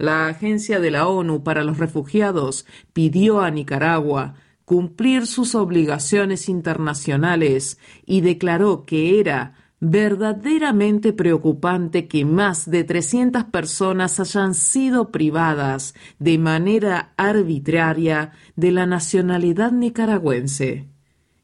[0.00, 4.32] La Agencia de la ONU para los Refugiados pidió a Nicaragua
[4.64, 14.18] cumplir sus obligaciones internacionales y declaró que era verdaderamente preocupante que más de 300 personas
[14.20, 20.88] hayan sido privadas de manera arbitraria de la nacionalidad nicaragüense.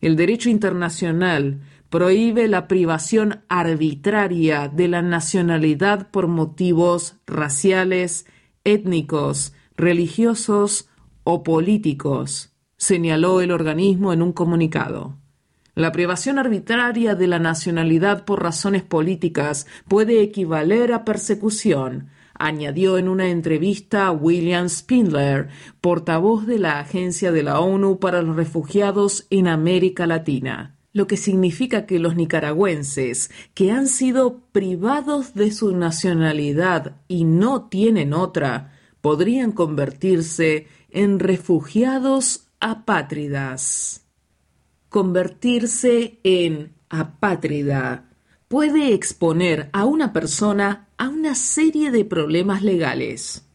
[0.00, 8.24] El derecho internacional prohíbe la privación arbitraria de la nacionalidad por motivos raciales,
[8.66, 10.88] étnicos, religiosos
[11.24, 15.16] o políticos, señaló el organismo en un comunicado.
[15.74, 23.08] La privación arbitraria de la nacionalidad por razones políticas puede equivaler a persecución, añadió en
[23.08, 25.48] una entrevista William Spindler,
[25.80, 31.18] portavoz de la Agencia de la ONU para los Refugiados en América Latina lo que
[31.18, 38.72] significa que los nicaragüenses que han sido privados de su nacionalidad y no tienen otra,
[39.02, 44.06] podrían convertirse en refugiados apátridas.
[44.88, 48.08] Convertirse en apátrida
[48.48, 53.46] puede exponer a una persona a una serie de problemas legales.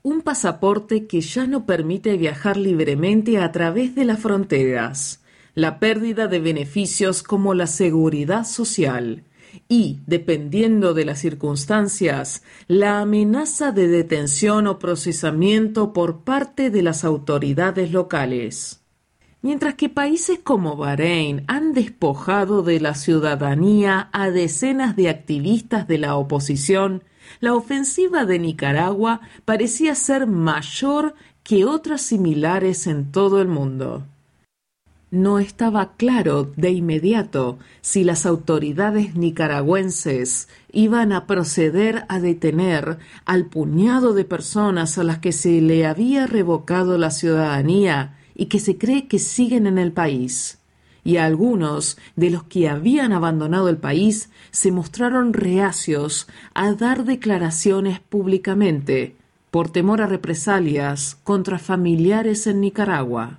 [0.00, 5.20] Un pasaporte que ya no permite viajar libremente a través de las fronteras
[5.56, 9.24] la pérdida de beneficios como la seguridad social
[9.68, 17.04] y, dependiendo de las circunstancias, la amenaza de detención o procesamiento por parte de las
[17.04, 18.82] autoridades locales.
[19.40, 25.96] Mientras que países como Bahrein han despojado de la ciudadanía a decenas de activistas de
[25.96, 27.02] la oposición,
[27.40, 34.04] la ofensiva de Nicaragua parecía ser mayor que otras similares en todo el mundo.
[35.16, 43.46] No estaba claro de inmediato si las autoridades nicaragüenses iban a proceder a detener al
[43.46, 48.76] puñado de personas a las que se le había revocado la ciudadanía y que se
[48.76, 50.58] cree que siguen en el país.
[51.02, 58.00] Y algunos de los que habían abandonado el país se mostraron reacios a dar declaraciones
[58.00, 59.16] públicamente
[59.50, 63.38] por temor a represalias contra familiares en Nicaragua.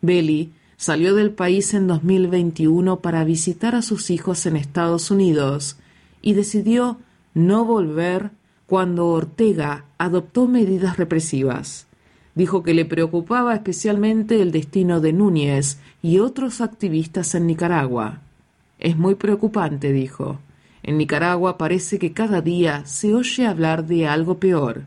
[0.00, 5.78] Belli Salió del país en 2021 para visitar a sus hijos en Estados Unidos
[6.20, 6.98] y decidió
[7.32, 8.30] no volver
[8.66, 11.86] cuando Ortega adoptó medidas represivas.
[12.34, 18.20] Dijo que le preocupaba especialmente el destino de Núñez y otros activistas en Nicaragua.
[18.78, 20.38] Es muy preocupante, dijo.
[20.82, 24.82] En Nicaragua parece que cada día se oye hablar de algo peor.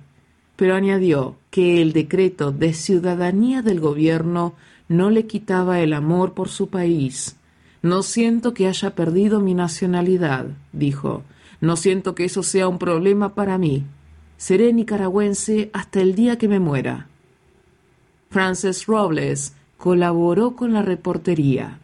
[0.56, 4.54] Pero añadió que el decreto de ciudadanía del gobierno
[4.90, 7.38] no le quitaba el amor por su país.
[7.82, 11.24] No siento que haya perdido mi nacionalidad, dijo.
[11.62, 13.86] No siento que eso sea un problema para mí.
[14.36, 17.08] Seré nicaragüense hasta el día que me muera.
[18.30, 21.80] Frances Robles colaboró con la reportería.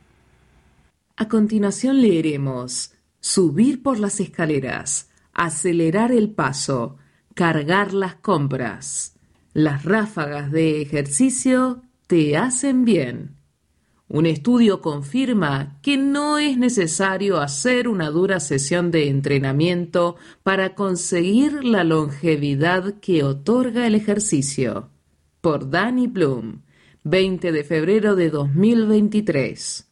[1.16, 2.92] A continuación leeremos
[3.28, 6.98] Subir por las escaleras, acelerar el paso,
[7.34, 9.16] cargar las compras,
[9.52, 13.36] las ráfagas de ejercicio te hacen bien.
[14.08, 21.64] Un estudio confirma que no es necesario hacer una dura sesión de entrenamiento para conseguir
[21.64, 24.92] la longevidad que otorga el ejercicio.
[25.42, 26.62] Por Danny Bloom,
[27.04, 29.90] 20 de febrero de 2023.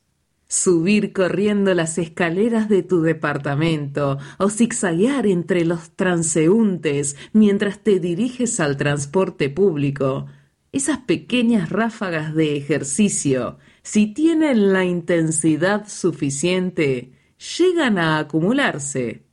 [0.47, 8.59] subir corriendo las escaleras de tu departamento o zigzaguear entre los transeúntes mientras te diriges
[8.59, 10.27] al transporte público.
[10.73, 17.13] Esas pequeñas ráfagas de ejercicio, si tienen la intensidad suficiente,
[17.57, 19.23] llegan a acumularse.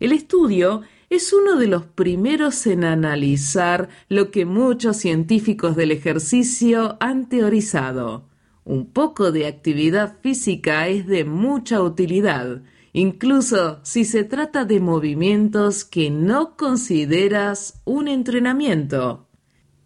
[0.00, 6.96] El estudio es uno de los primeros en analizar lo que muchos científicos del ejercicio
[6.98, 8.26] han teorizado
[8.66, 15.84] un poco de actividad física es de mucha utilidad, incluso si se trata de movimientos
[15.84, 19.25] que no consideras un entrenamiento.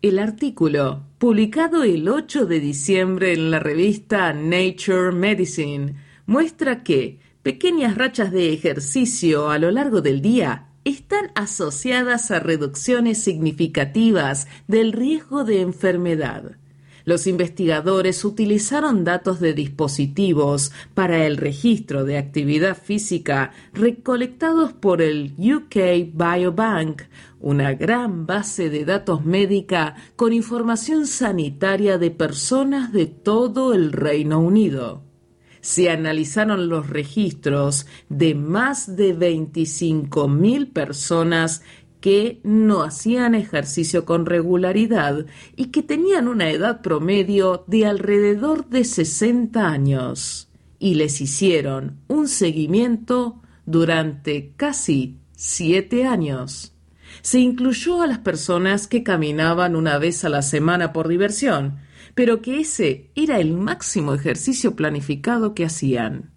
[0.03, 7.99] El artículo, publicado el 8 de diciembre en la revista Nature Medicine, muestra que pequeñas
[7.99, 15.45] rachas de ejercicio a lo largo del día están asociadas a reducciones significativas del riesgo
[15.45, 16.57] de enfermedad.
[17.11, 25.35] Los investigadores utilizaron datos de dispositivos para el registro de actividad física recolectados por el
[25.37, 27.03] UK Biobank,
[27.41, 34.39] una gran base de datos médica con información sanitaria de personas de todo el Reino
[34.39, 35.03] Unido.
[35.63, 41.63] Se analizaron los registros de más de 25.000 personas
[42.01, 45.27] que no hacían ejercicio con regularidad
[45.57, 50.49] y que tenían una edad promedio de alrededor de 60 años,
[50.79, 56.75] y les hicieron un seguimiento durante casi siete años.
[57.23, 61.79] Se incluyó a las personas que caminaban una vez a la semana por diversión,
[62.15, 66.31] pero que ese era el máximo ejercicio planificado que hacían.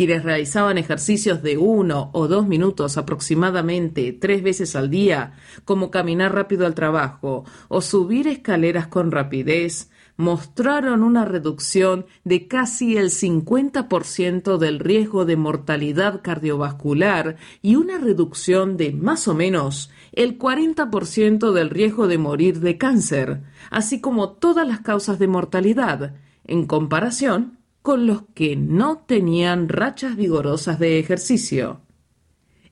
[0.00, 5.34] Quienes realizaban ejercicios de uno o dos minutos aproximadamente tres veces al día,
[5.66, 12.96] como caminar rápido al trabajo o subir escaleras con rapidez, mostraron una reducción de casi
[12.96, 20.38] el 50% del riesgo de mortalidad cardiovascular y una reducción de más o menos el
[20.38, 26.14] 40% del riesgo de morir de cáncer, así como todas las causas de mortalidad,
[26.46, 31.80] en comparación con los que no tenían rachas vigorosas de ejercicio.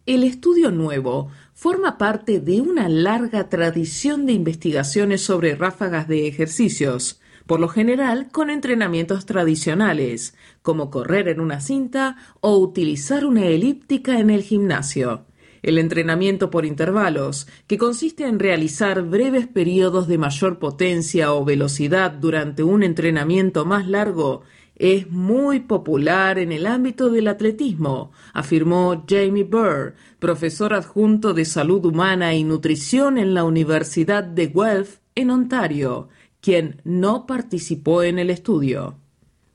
[0.06, 7.20] El estudio nuevo forma parte de una larga tradición de investigaciones sobre ráfagas de ejercicios,
[7.46, 14.18] por lo general con entrenamientos tradicionales, como correr en una cinta o utilizar una elíptica
[14.20, 15.26] en el gimnasio.
[15.62, 22.12] El entrenamiento por intervalos, que consiste en realizar breves periodos de mayor potencia o velocidad
[22.12, 24.42] durante un entrenamiento más largo,
[24.78, 31.84] es muy popular en el ámbito del atletismo, afirmó Jamie Burr, profesor adjunto de salud
[31.84, 36.08] humana y nutrición en la Universidad de Guelph, en Ontario,
[36.40, 38.96] quien no participó en el estudio.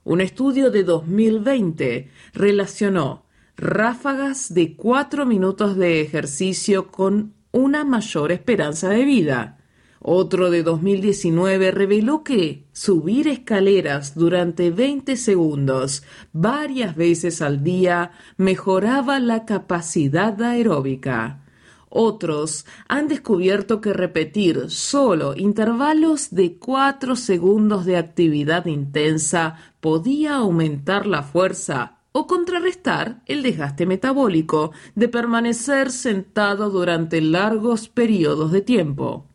[0.03, 3.23] Un estudio de 2020 relacionó
[3.55, 9.62] ráfagas de cuatro minutos de ejercicio con una mayor esperanza de vida.
[10.05, 19.21] Otro de 2019 reveló que subir escaleras durante 20 segundos varias veces al día mejoraba
[19.21, 21.45] la capacidad aeróbica.
[21.87, 31.07] Otros han descubierto que repetir solo intervalos de 4 segundos de actividad intensa podía aumentar
[31.07, 39.29] la fuerza o contrarrestar el desgaste metabólico de permanecer sentado durante largos periodos de tiempo.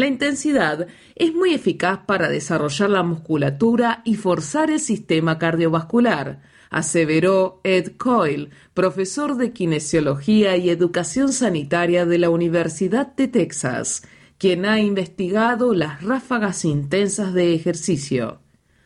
[0.00, 6.40] La intensidad es muy eficaz para desarrollar la musculatura y forzar el sistema cardiovascular,
[6.70, 14.02] aseveró Ed Coyle, profesor de kinesiología y educación sanitaria de la Universidad de Texas,
[14.38, 18.40] quien ha investigado las ráfagas intensas de ejercicio.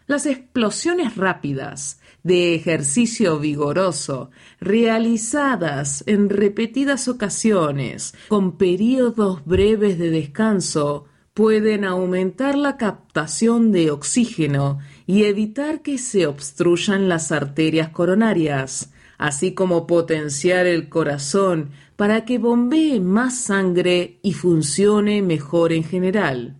[0.08, 11.04] Las explosiones rápidas de ejercicio vigoroso realizadas en repetidas ocasiones con periodos breves de descanso
[11.34, 19.52] pueden aumentar la captación de oxígeno y evitar que se obstruyan las arterias coronarias, así
[19.52, 26.56] como potenciar el corazón para que bombee más sangre y funcione mejor en general.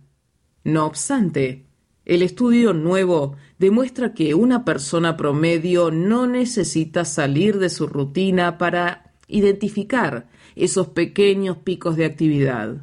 [0.63, 1.64] No obstante,
[2.05, 9.13] el estudio nuevo demuestra que una persona promedio no necesita salir de su rutina para
[9.27, 12.77] identificar esos pequeños picos de actividad.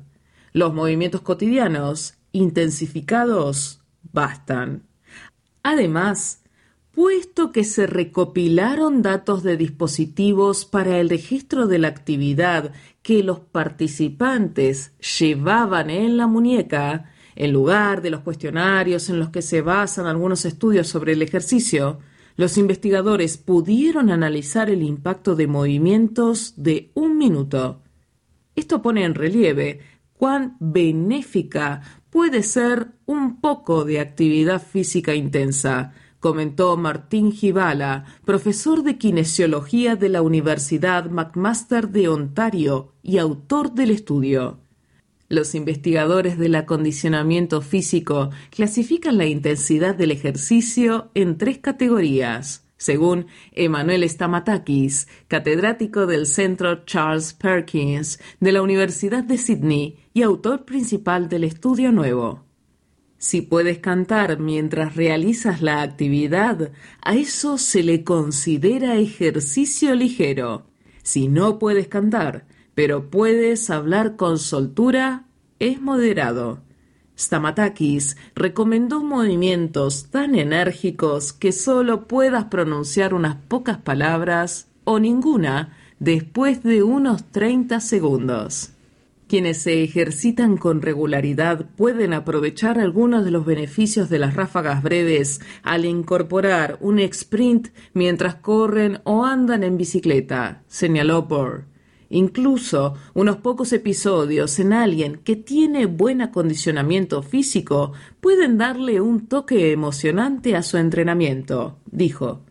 [0.53, 3.81] Los movimientos cotidianos intensificados
[4.13, 4.83] bastan.
[5.63, 6.43] Además,
[6.93, 13.41] puesto que se recopilaron datos de dispositivos para el registro de la actividad que los
[13.41, 20.07] participantes llevaban en la muñeca, en lugar de los cuestionarios en los que se basan
[20.07, 21.99] algunos estudios sobre el ejercicio,
[22.37, 27.83] los investigadores pudieron analizar el impacto de movimientos de un minuto.
[28.55, 29.81] Esto pone en relieve
[30.13, 38.97] cuán benéfica puede ser un poco de actividad física intensa, comentó Martín Gibala, profesor de
[38.97, 44.62] kinesiología de la Universidad McMaster de Ontario y autor del estudio.
[45.33, 54.05] Los investigadores del acondicionamiento físico clasifican la intensidad del ejercicio en tres categorías, según Emanuel
[54.05, 61.45] Stamatakis, catedrático del Centro Charles Perkins de la Universidad de Sydney y autor principal del
[61.45, 62.45] estudio nuevo.
[63.17, 70.67] Si puedes cantar mientras realizas la actividad, a eso se le considera ejercicio ligero.
[71.03, 75.25] Si no puedes cantar, pero puedes hablar con soltura,
[75.59, 76.61] es moderado.
[77.19, 86.63] Stamatakis recomendó movimientos tan enérgicos que solo puedas pronunciar unas pocas palabras o ninguna después
[86.63, 88.73] de unos 30 segundos.
[89.29, 95.41] Quienes se ejercitan con regularidad pueden aprovechar algunos de los beneficios de las ráfagas breves
[95.63, 101.72] al incorporar un sprint mientras corren o andan en bicicleta, señaló Burr.
[102.15, 109.73] Incluso unos pocos episodios en alguien que tiene buen acondicionamiento físico pueden darle un toque
[109.73, 112.43] emocionante a su entrenamiento, dijo.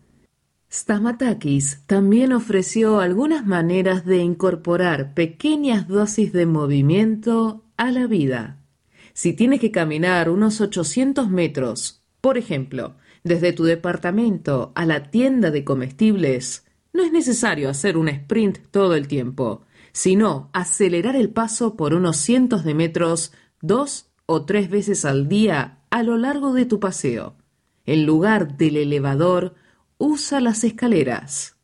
[0.68, 8.58] Stamatakis también ofreció algunas maneras de incorporar pequeñas dosis de movimiento a la vida.
[9.12, 15.52] Si tienes que caminar unos 800 metros, por ejemplo, desde tu departamento a la tienda
[15.52, 16.61] de comestibles,
[16.92, 19.62] no es necesario hacer un sprint todo el tiempo,
[19.92, 25.78] sino acelerar el paso por unos cientos de metros dos o tres veces al día
[25.90, 27.36] a lo largo de tu paseo.
[27.84, 29.54] En lugar del elevador,
[29.98, 31.56] usa las escaleras.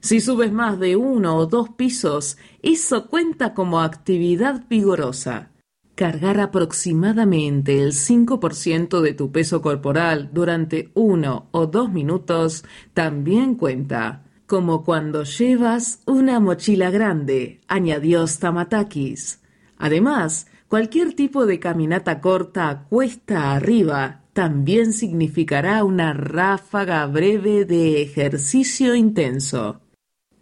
[0.00, 5.50] Si subes más de uno o dos pisos, eso cuenta como actividad vigorosa.
[5.94, 14.23] Cargar aproximadamente el 5% de tu peso corporal durante uno o dos minutos también cuenta,
[14.46, 19.40] como cuando llevas una mochila grande, añadió Stamatakis.
[19.78, 28.94] Además, cualquier tipo de caminata corta cuesta arriba también significará una ráfaga breve de ejercicio
[28.94, 29.80] intenso.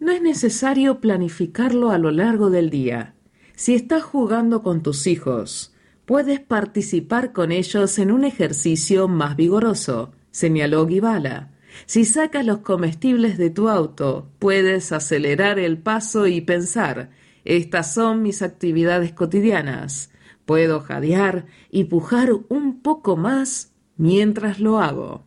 [0.01, 3.15] No es necesario planificarlo a lo largo del día.
[3.55, 5.73] Si estás jugando con tus hijos,
[6.07, 11.52] puedes participar con ellos en un ejercicio más vigoroso, señaló Guibala.
[11.87, 17.11] Si sacas los comestibles de tu auto, puedes acelerar el paso y pensar,
[17.45, 20.11] estas son mis actividades cotidianas.
[20.45, 25.27] Puedo jadear y pujar un poco más mientras lo hago.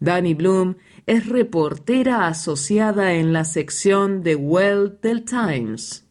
[0.00, 6.06] Danny Bloom es reportera asociada en la sección de Well del Times.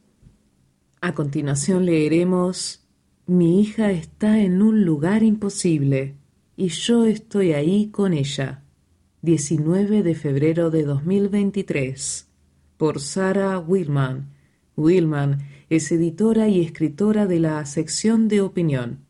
[1.01, 2.87] A continuación leeremos
[3.25, 6.17] Mi hija está en un lugar imposible
[6.55, 8.62] y yo estoy ahí con ella.
[9.23, 12.27] 19 de febrero de 2023
[12.75, 14.33] por Sarah Willman.
[14.75, 19.05] Willman es editora y escritora de la sección de opinión.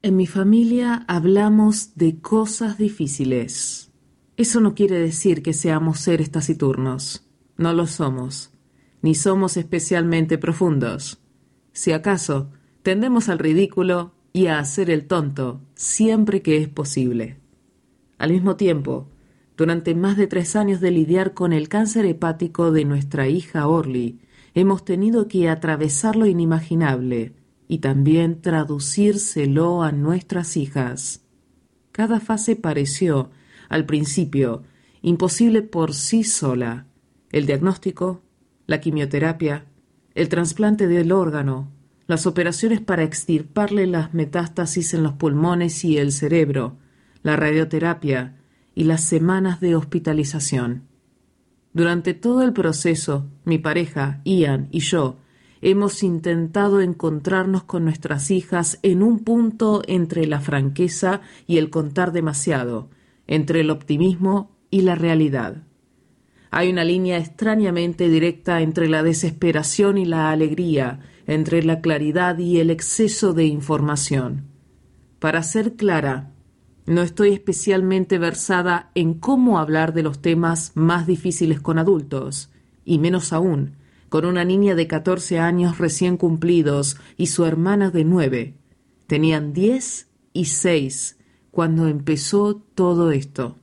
[0.00, 3.92] En mi familia hablamos de cosas difíciles.
[4.38, 7.28] Eso no quiere decir que seamos seres taciturnos.
[7.58, 8.52] No lo somos.
[9.02, 11.20] Ni somos especialmente profundos.
[11.72, 12.50] Si acaso,
[12.82, 17.39] tendemos al ridículo y a hacer el tonto siempre que es posible.
[18.20, 19.08] Al mismo tiempo,
[19.56, 24.20] durante más de tres años de lidiar con el cáncer hepático de nuestra hija Orly,
[24.52, 27.32] hemos tenido que atravesar lo inimaginable,
[27.66, 31.22] y también traducírselo a nuestras hijas.
[31.92, 33.30] Cada fase pareció,
[33.70, 34.64] al principio,
[35.00, 36.84] imposible por sí sola.
[37.32, 38.20] El diagnóstico,
[38.66, 39.64] la quimioterapia,
[40.14, 41.70] el trasplante del órgano,
[42.06, 46.76] las operaciones para extirparle las metástasis en los pulmones y el cerebro,
[47.22, 48.36] la radioterapia
[48.74, 50.84] y las semanas de hospitalización.
[51.72, 55.18] Durante todo el proceso, mi pareja, Ian y yo
[55.62, 62.12] hemos intentado encontrarnos con nuestras hijas en un punto entre la franqueza y el contar
[62.12, 62.88] demasiado,
[63.26, 65.64] entre el optimismo y la realidad.
[66.50, 72.58] Hay una línea extrañamente directa entre la desesperación y la alegría, entre la claridad y
[72.58, 74.46] el exceso de información.
[75.20, 76.32] Para ser clara,
[76.90, 82.50] no estoy especialmente versada en cómo hablar de los temas más difíciles con adultos,
[82.84, 83.76] y menos aún
[84.08, 88.54] con una niña de catorce años recién cumplidos y su hermana de nueve.
[89.06, 91.16] Tenían diez y seis
[91.52, 93.56] cuando empezó todo esto.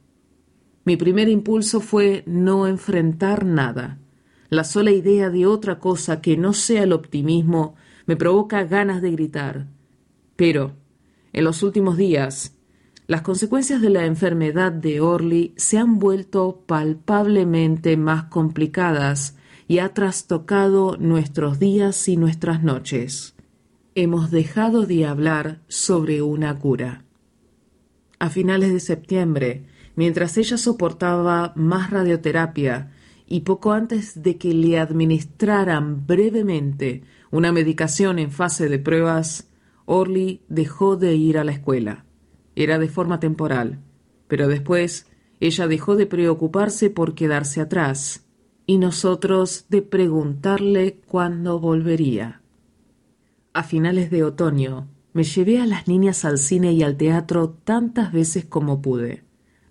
[0.85, 3.99] Mi primer impulso fue no enfrentar nada.
[4.47, 7.75] La sola idea de otra cosa que no sea el optimismo
[8.05, 9.67] me provoca ganas de gritar.
[10.37, 10.77] Pero,
[11.33, 12.56] en los últimos días,
[13.07, 19.93] las consecuencias de la enfermedad de Orly se han vuelto palpablemente más complicadas y ha
[19.93, 23.33] trastocado nuestros días y nuestras noches.
[23.95, 27.05] Hemos dejado de hablar sobre una cura.
[28.19, 32.91] A finales de septiembre, mientras ella soportaba más radioterapia
[33.25, 39.47] y poco antes de que le administraran brevemente una medicación en fase de pruebas,
[39.85, 42.06] Orly dejó de ir a la escuela.
[42.59, 43.77] Era de forma temporal,
[44.27, 45.05] pero después
[45.39, 48.25] ella dejó de preocuparse por quedarse atrás
[48.65, 52.41] y nosotros de preguntarle cuándo volvería.
[53.53, 58.11] A finales de otoño me llevé a las niñas al cine y al teatro tantas
[58.11, 59.23] veces como pude,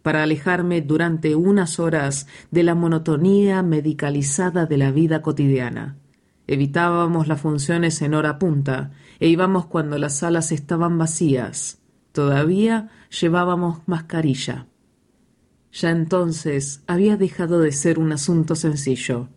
[0.02, 5.96] para alejarme durante unas horas de la monotonía medicalizada de la vida cotidiana.
[6.46, 11.80] Evitábamos las funciones en hora punta e íbamos cuando las salas estaban vacías.
[12.16, 12.88] Todavía
[13.20, 14.68] llevábamos mascarilla.
[15.70, 19.28] Ya entonces había dejado de ser un asunto sencillo.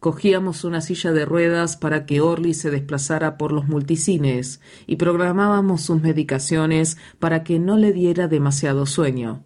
[0.00, 5.82] Cogíamos una silla de ruedas para que Orly se desplazara por los multicines y programábamos
[5.82, 9.44] sus medicaciones para que no le diera demasiado sueño.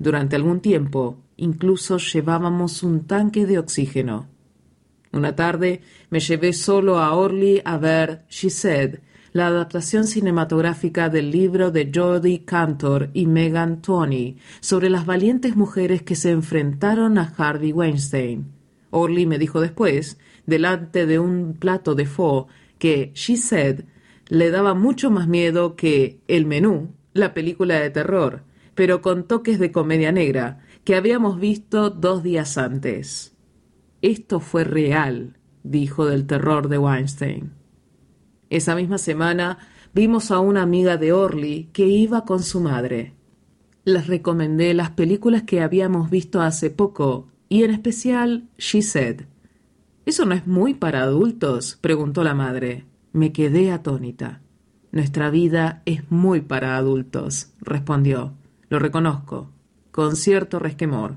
[0.00, 4.26] Durante algún tiempo, incluso llevábamos un tanque de oxígeno.
[5.12, 8.98] Una tarde me llevé solo a Orly a ver She Said,
[9.34, 16.02] la adaptación cinematográfica del libro de Jodie Cantor y Megan Tony sobre las valientes mujeres
[16.02, 18.52] que se enfrentaron a Harvey Weinstein.
[18.90, 22.46] Orly me dijo después, delante de un plato de pho,
[22.78, 23.80] que She Said
[24.28, 28.44] le daba mucho más miedo que El Menú, la película de terror,
[28.76, 33.34] pero con toques de comedia negra, que habíamos visto dos días antes.
[34.00, 37.63] Esto fue real, dijo del terror de Weinstein.
[38.54, 39.58] Esa misma semana
[39.94, 43.12] vimos a una amiga de Orly que iba con su madre.
[43.84, 49.22] Les recomendé las películas que habíamos visto hace poco y en especial She Said.
[50.06, 51.78] ¿Eso no es muy para adultos?
[51.80, 52.84] preguntó la madre.
[53.12, 54.40] Me quedé atónita.
[54.92, 58.34] Nuestra vida es muy para adultos, respondió.
[58.68, 59.50] Lo reconozco,
[59.90, 61.16] con cierto resquemor.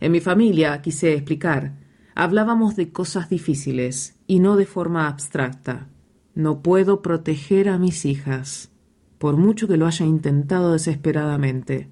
[0.00, 1.78] En mi familia, quise explicar,
[2.14, 5.88] hablábamos de cosas difíciles y no de forma abstracta.
[6.36, 8.70] No puedo proteger a mis hijas,
[9.16, 11.88] por mucho que lo haya intentado desesperadamente.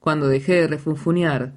[0.00, 1.54] Cuando dejé de refunfuñar,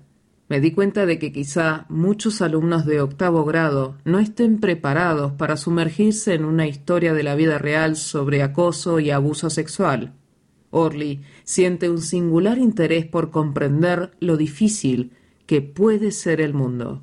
[0.47, 5.57] me di cuenta de que quizá muchos alumnos de octavo grado no estén preparados para
[5.57, 10.13] sumergirse en una historia de la vida real sobre acoso y abuso sexual.
[10.69, 15.13] Orly siente un singular interés por comprender lo difícil
[15.47, 17.01] que puede ser el mundo.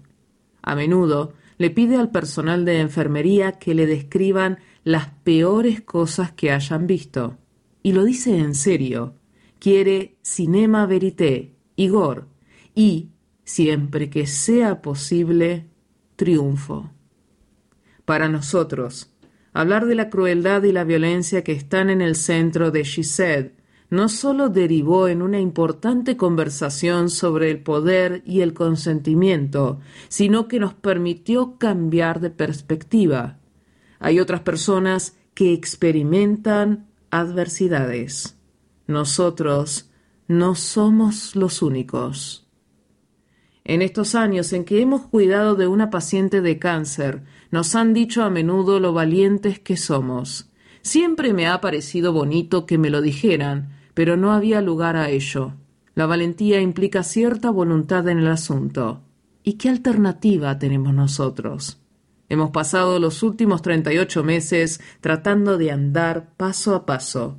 [0.62, 1.32] A menudo
[1.62, 7.38] le pide al personal de enfermería que le describan las peores cosas que hayan visto.
[7.84, 9.14] Y lo dice en serio.
[9.60, 12.26] Quiere cinema verité, Igor,
[12.74, 13.10] y,
[13.44, 15.68] siempre que sea posible,
[16.16, 16.90] triunfo.
[18.04, 19.14] Para nosotros,
[19.52, 23.52] hablar de la crueldad y la violencia que están en el centro de Gised
[23.92, 30.58] no sólo derivó en una importante conversación sobre el poder y el consentimiento, sino que
[30.58, 33.38] nos permitió cambiar de perspectiva.
[33.98, 38.38] Hay otras personas que experimentan adversidades.
[38.86, 39.90] Nosotros
[40.26, 42.48] no somos los únicos.
[43.62, 48.22] En estos años en que hemos cuidado de una paciente de cáncer, nos han dicho
[48.22, 50.50] a menudo lo valientes que somos.
[50.80, 55.54] Siempre me ha parecido bonito que me lo dijeran, pero no había lugar a ello.
[55.94, 59.02] La valentía implica cierta voluntad en el asunto.
[59.42, 61.78] ¿Y qué alternativa tenemos nosotros?
[62.28, 67.38] Hemos pasado los últimos treinta y ocho meses tratando de andar paso a paso.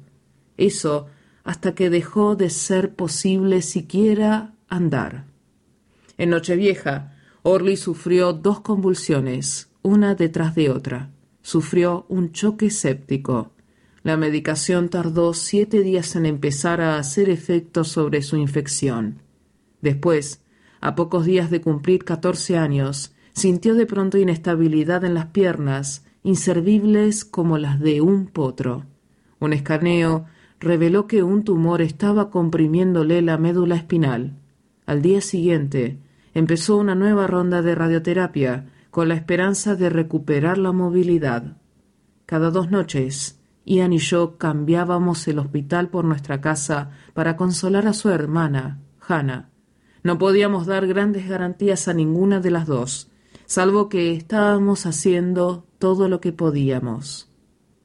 [0.57, 1.07] Eso
[1.43, 5.25] hasta que dejó de ser posible siquiera andar.
[6.17, 11.09] En Nochevieja, Orly sufrió dos convulsiones, una detrás de otra.
[11.41, 13.52] Sufrió un choque séptico.
[14.03, 19.21] La medicación tardó siete días en empezar a hacer efecto sobre su infección.
[19.81, 20.41] Después,
[20.81, 27.23] a pocos días de cumplir catorce años, sintió de pronto inestabilidad en las piernas, inservibles
[27.23, 28.85] como las de un potro.
[29.39, 30.25] Un escaneo
[30.59, 34.33] reveló que un tumor estaba comprimiéndole la médula espinal.
[34.85, 35.99] Al día siguiente,
[36.33, 41.55] empezó una nueva ronda de radioterapia con la esperanza de recuperar la movilidad.
[42.25, 47.93] Cada dos noches, Ian y yo cambiábamos el hospital por nuestra casa para consolar a
[47.93, 49.49] su hermana, Hannah.
[50.03, 53.09] No podíamos dar grandes garantías a ninguna de las dos,
[53.45, 57.29] salvo que estábamos haciendo todo lo que podíamos.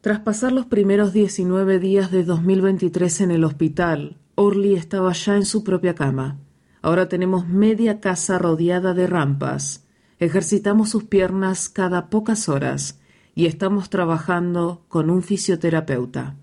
[0.01, 5.45] Tras pasar los primeros 19 días de 2023 en el hospital, Orly estaba ya en
[5.45, 6.39] su propia cama.
[6.83, 9.87] Ahora tenemos media casa rodeada de rampas.
[10.19, 13.01] Ejercitamos sus piernas cada pocas horas
[13.39, 16.35] y estamos trabajando con un fisioterapeuta.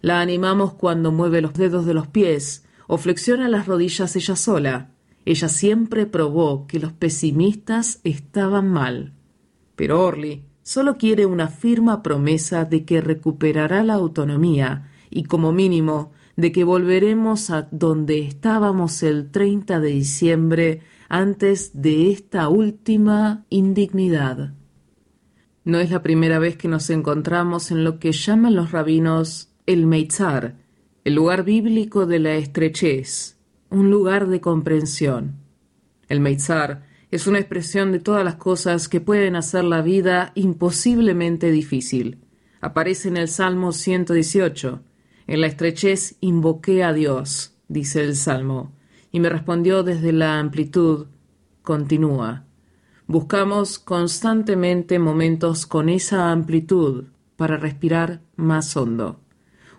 [0.00, 4.90] La animamos cuando mueve los dedos de los pies o flexiona las rodillas ella sola.
[5.26, 9.12] Ella siempre probó que los pesimistas estaban mal.
[9.76, 16.12] Pero Orly solo quiere una firma promesa de que recuperará la autonomía y como mínimo
[16.36, 20.80] de que volveremos a donde estábamos el 30 de diciembre
[21.10, 24.54] antes de esta última indignidad.
[25.70, 29.86] No es la primera vez que nos encontramos en lo que llaman los rabinos el
[29.86, 30.56] Meitzar,
[31.04, 35.36] el lugar bíblico de la estrechez, un lugar de comprensión.
[36.08, 41.52] El Meitzar es una expresión de todas las cosas que pueden hacer la vida imposiblemente
[41.52, 42.18] difícil.
[42.60, 44.82] Aparece en el Salmo 118.
[45.28, 48.72] En la estrechez invoqué a Dios, dice el Salmo,
[49.12, 51.06] y me respondió desde la amplitud.
[51.62, 52.49] Continúa.
[53.10, 59.18] Buscamos constantemente momentos con esa amplitud para respirar más hondo.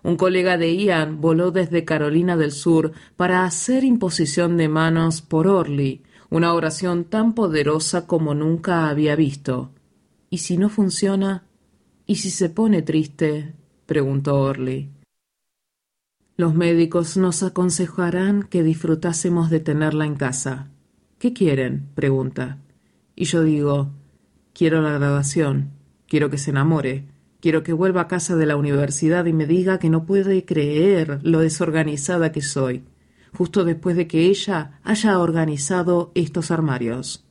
[0.02, 5.46] Un colega de Ian voló desde Carolina del Sur para hacer imposición de manos por
[5.46, 9.70] Orly, una oración tan poderosa como nunca había visto.
[10.28, 11.46] ¿Y si no funciona?
[12.04, 13.54] ¿Y si se pone triste?
[13.86, 14.90] preguntó Orly.
[16.36, 20.68] Los médicos nos aconsejarán que disfrutásemos de tenerla en casa.
[21.18, 21.88] ¿Qué quieren?
[21.94, 22.58] pregunta.
[23.14, 23.90] Y yo digo,
[24.52, 25.70] quiero la graduación,
[26.06, 27.06] quiero que se enamore,
[27.40, 31.20] quiero que vuelva a casa de la universidad y me diga que no puede creer
[31.22, 32.84] lo desorganizada que soy,
[33.32, 37.24] justo después de que ella haya organizado estos armarios.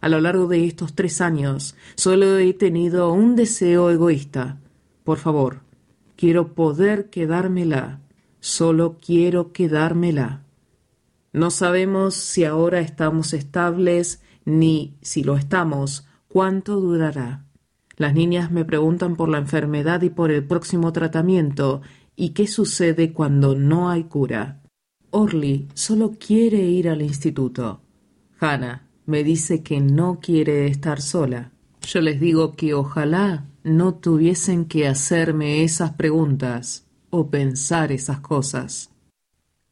[0.00, 4.58] A lo largo de estos tres años solo he tenido un deseo egoísta.
[5.04, 5.60] Por favor,
[6.16, 8.02] quiero poder quedármela
[8.44, 10.42] Solo quiero quedármela.
[11.32, 17.44] No sabemos si ahora estamos estables ni, si lo estamos, cuánto durará.
[17.96, 21.82] Las niñas me preguntan por la enfermedad y por el próximo tratamiento
[22.16, 24.62] y qué sucede cuando no hay cura.
[25.10, 27.82] Orly solo quiere ir al instituto.
[28.40, 31.52] Hannah me dice que no quiere estar sola.
[31.82, 38.91] Yo les digo que ojalá no tuviesen que hacerme esas preguntas o pensar esas cosas.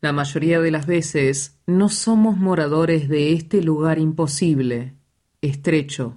[0.02, 4.94] La mayoría de las veces no somos moradores de este lugar imposible,
[5.42, 6.16] estrecho.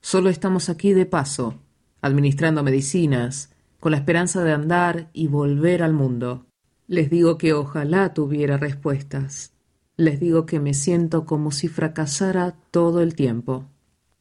[0.00, 1.60] Solo estamos aquí de paso,
[2.00, 6.46] administrando medicinas, con la esperanza de andar y volver al mundo.
[6.88, 9.52] Les digo que ojalá tuviera respuestas.
[9.96, 13.66] Les digo que me siento como si fracasara todo el tiempo.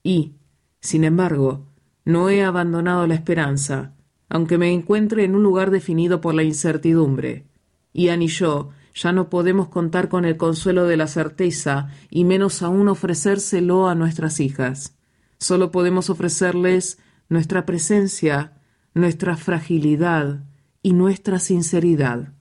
[0.04, 0.34] Y,
[0.82, 1.66] sin embargo,
[2.06, 3.96] no he abandonado la esperanza,
[4.30, 7.48] aunque me encuentre en un lugar definido por la incertidumbre.
[7.92, 12.62] Ian y yo ya no podemos contar con el consuelo de la certeza y menos
[12.62, 14.96] aún ofrecérselo a nuestras hijas.
[15.40, 18.54] Solo podemos ofrecerles nuestra presencia,
[18.94, 20.44] nuestra fragilidad
[20.82, 22.34] y nuestra sinceridad.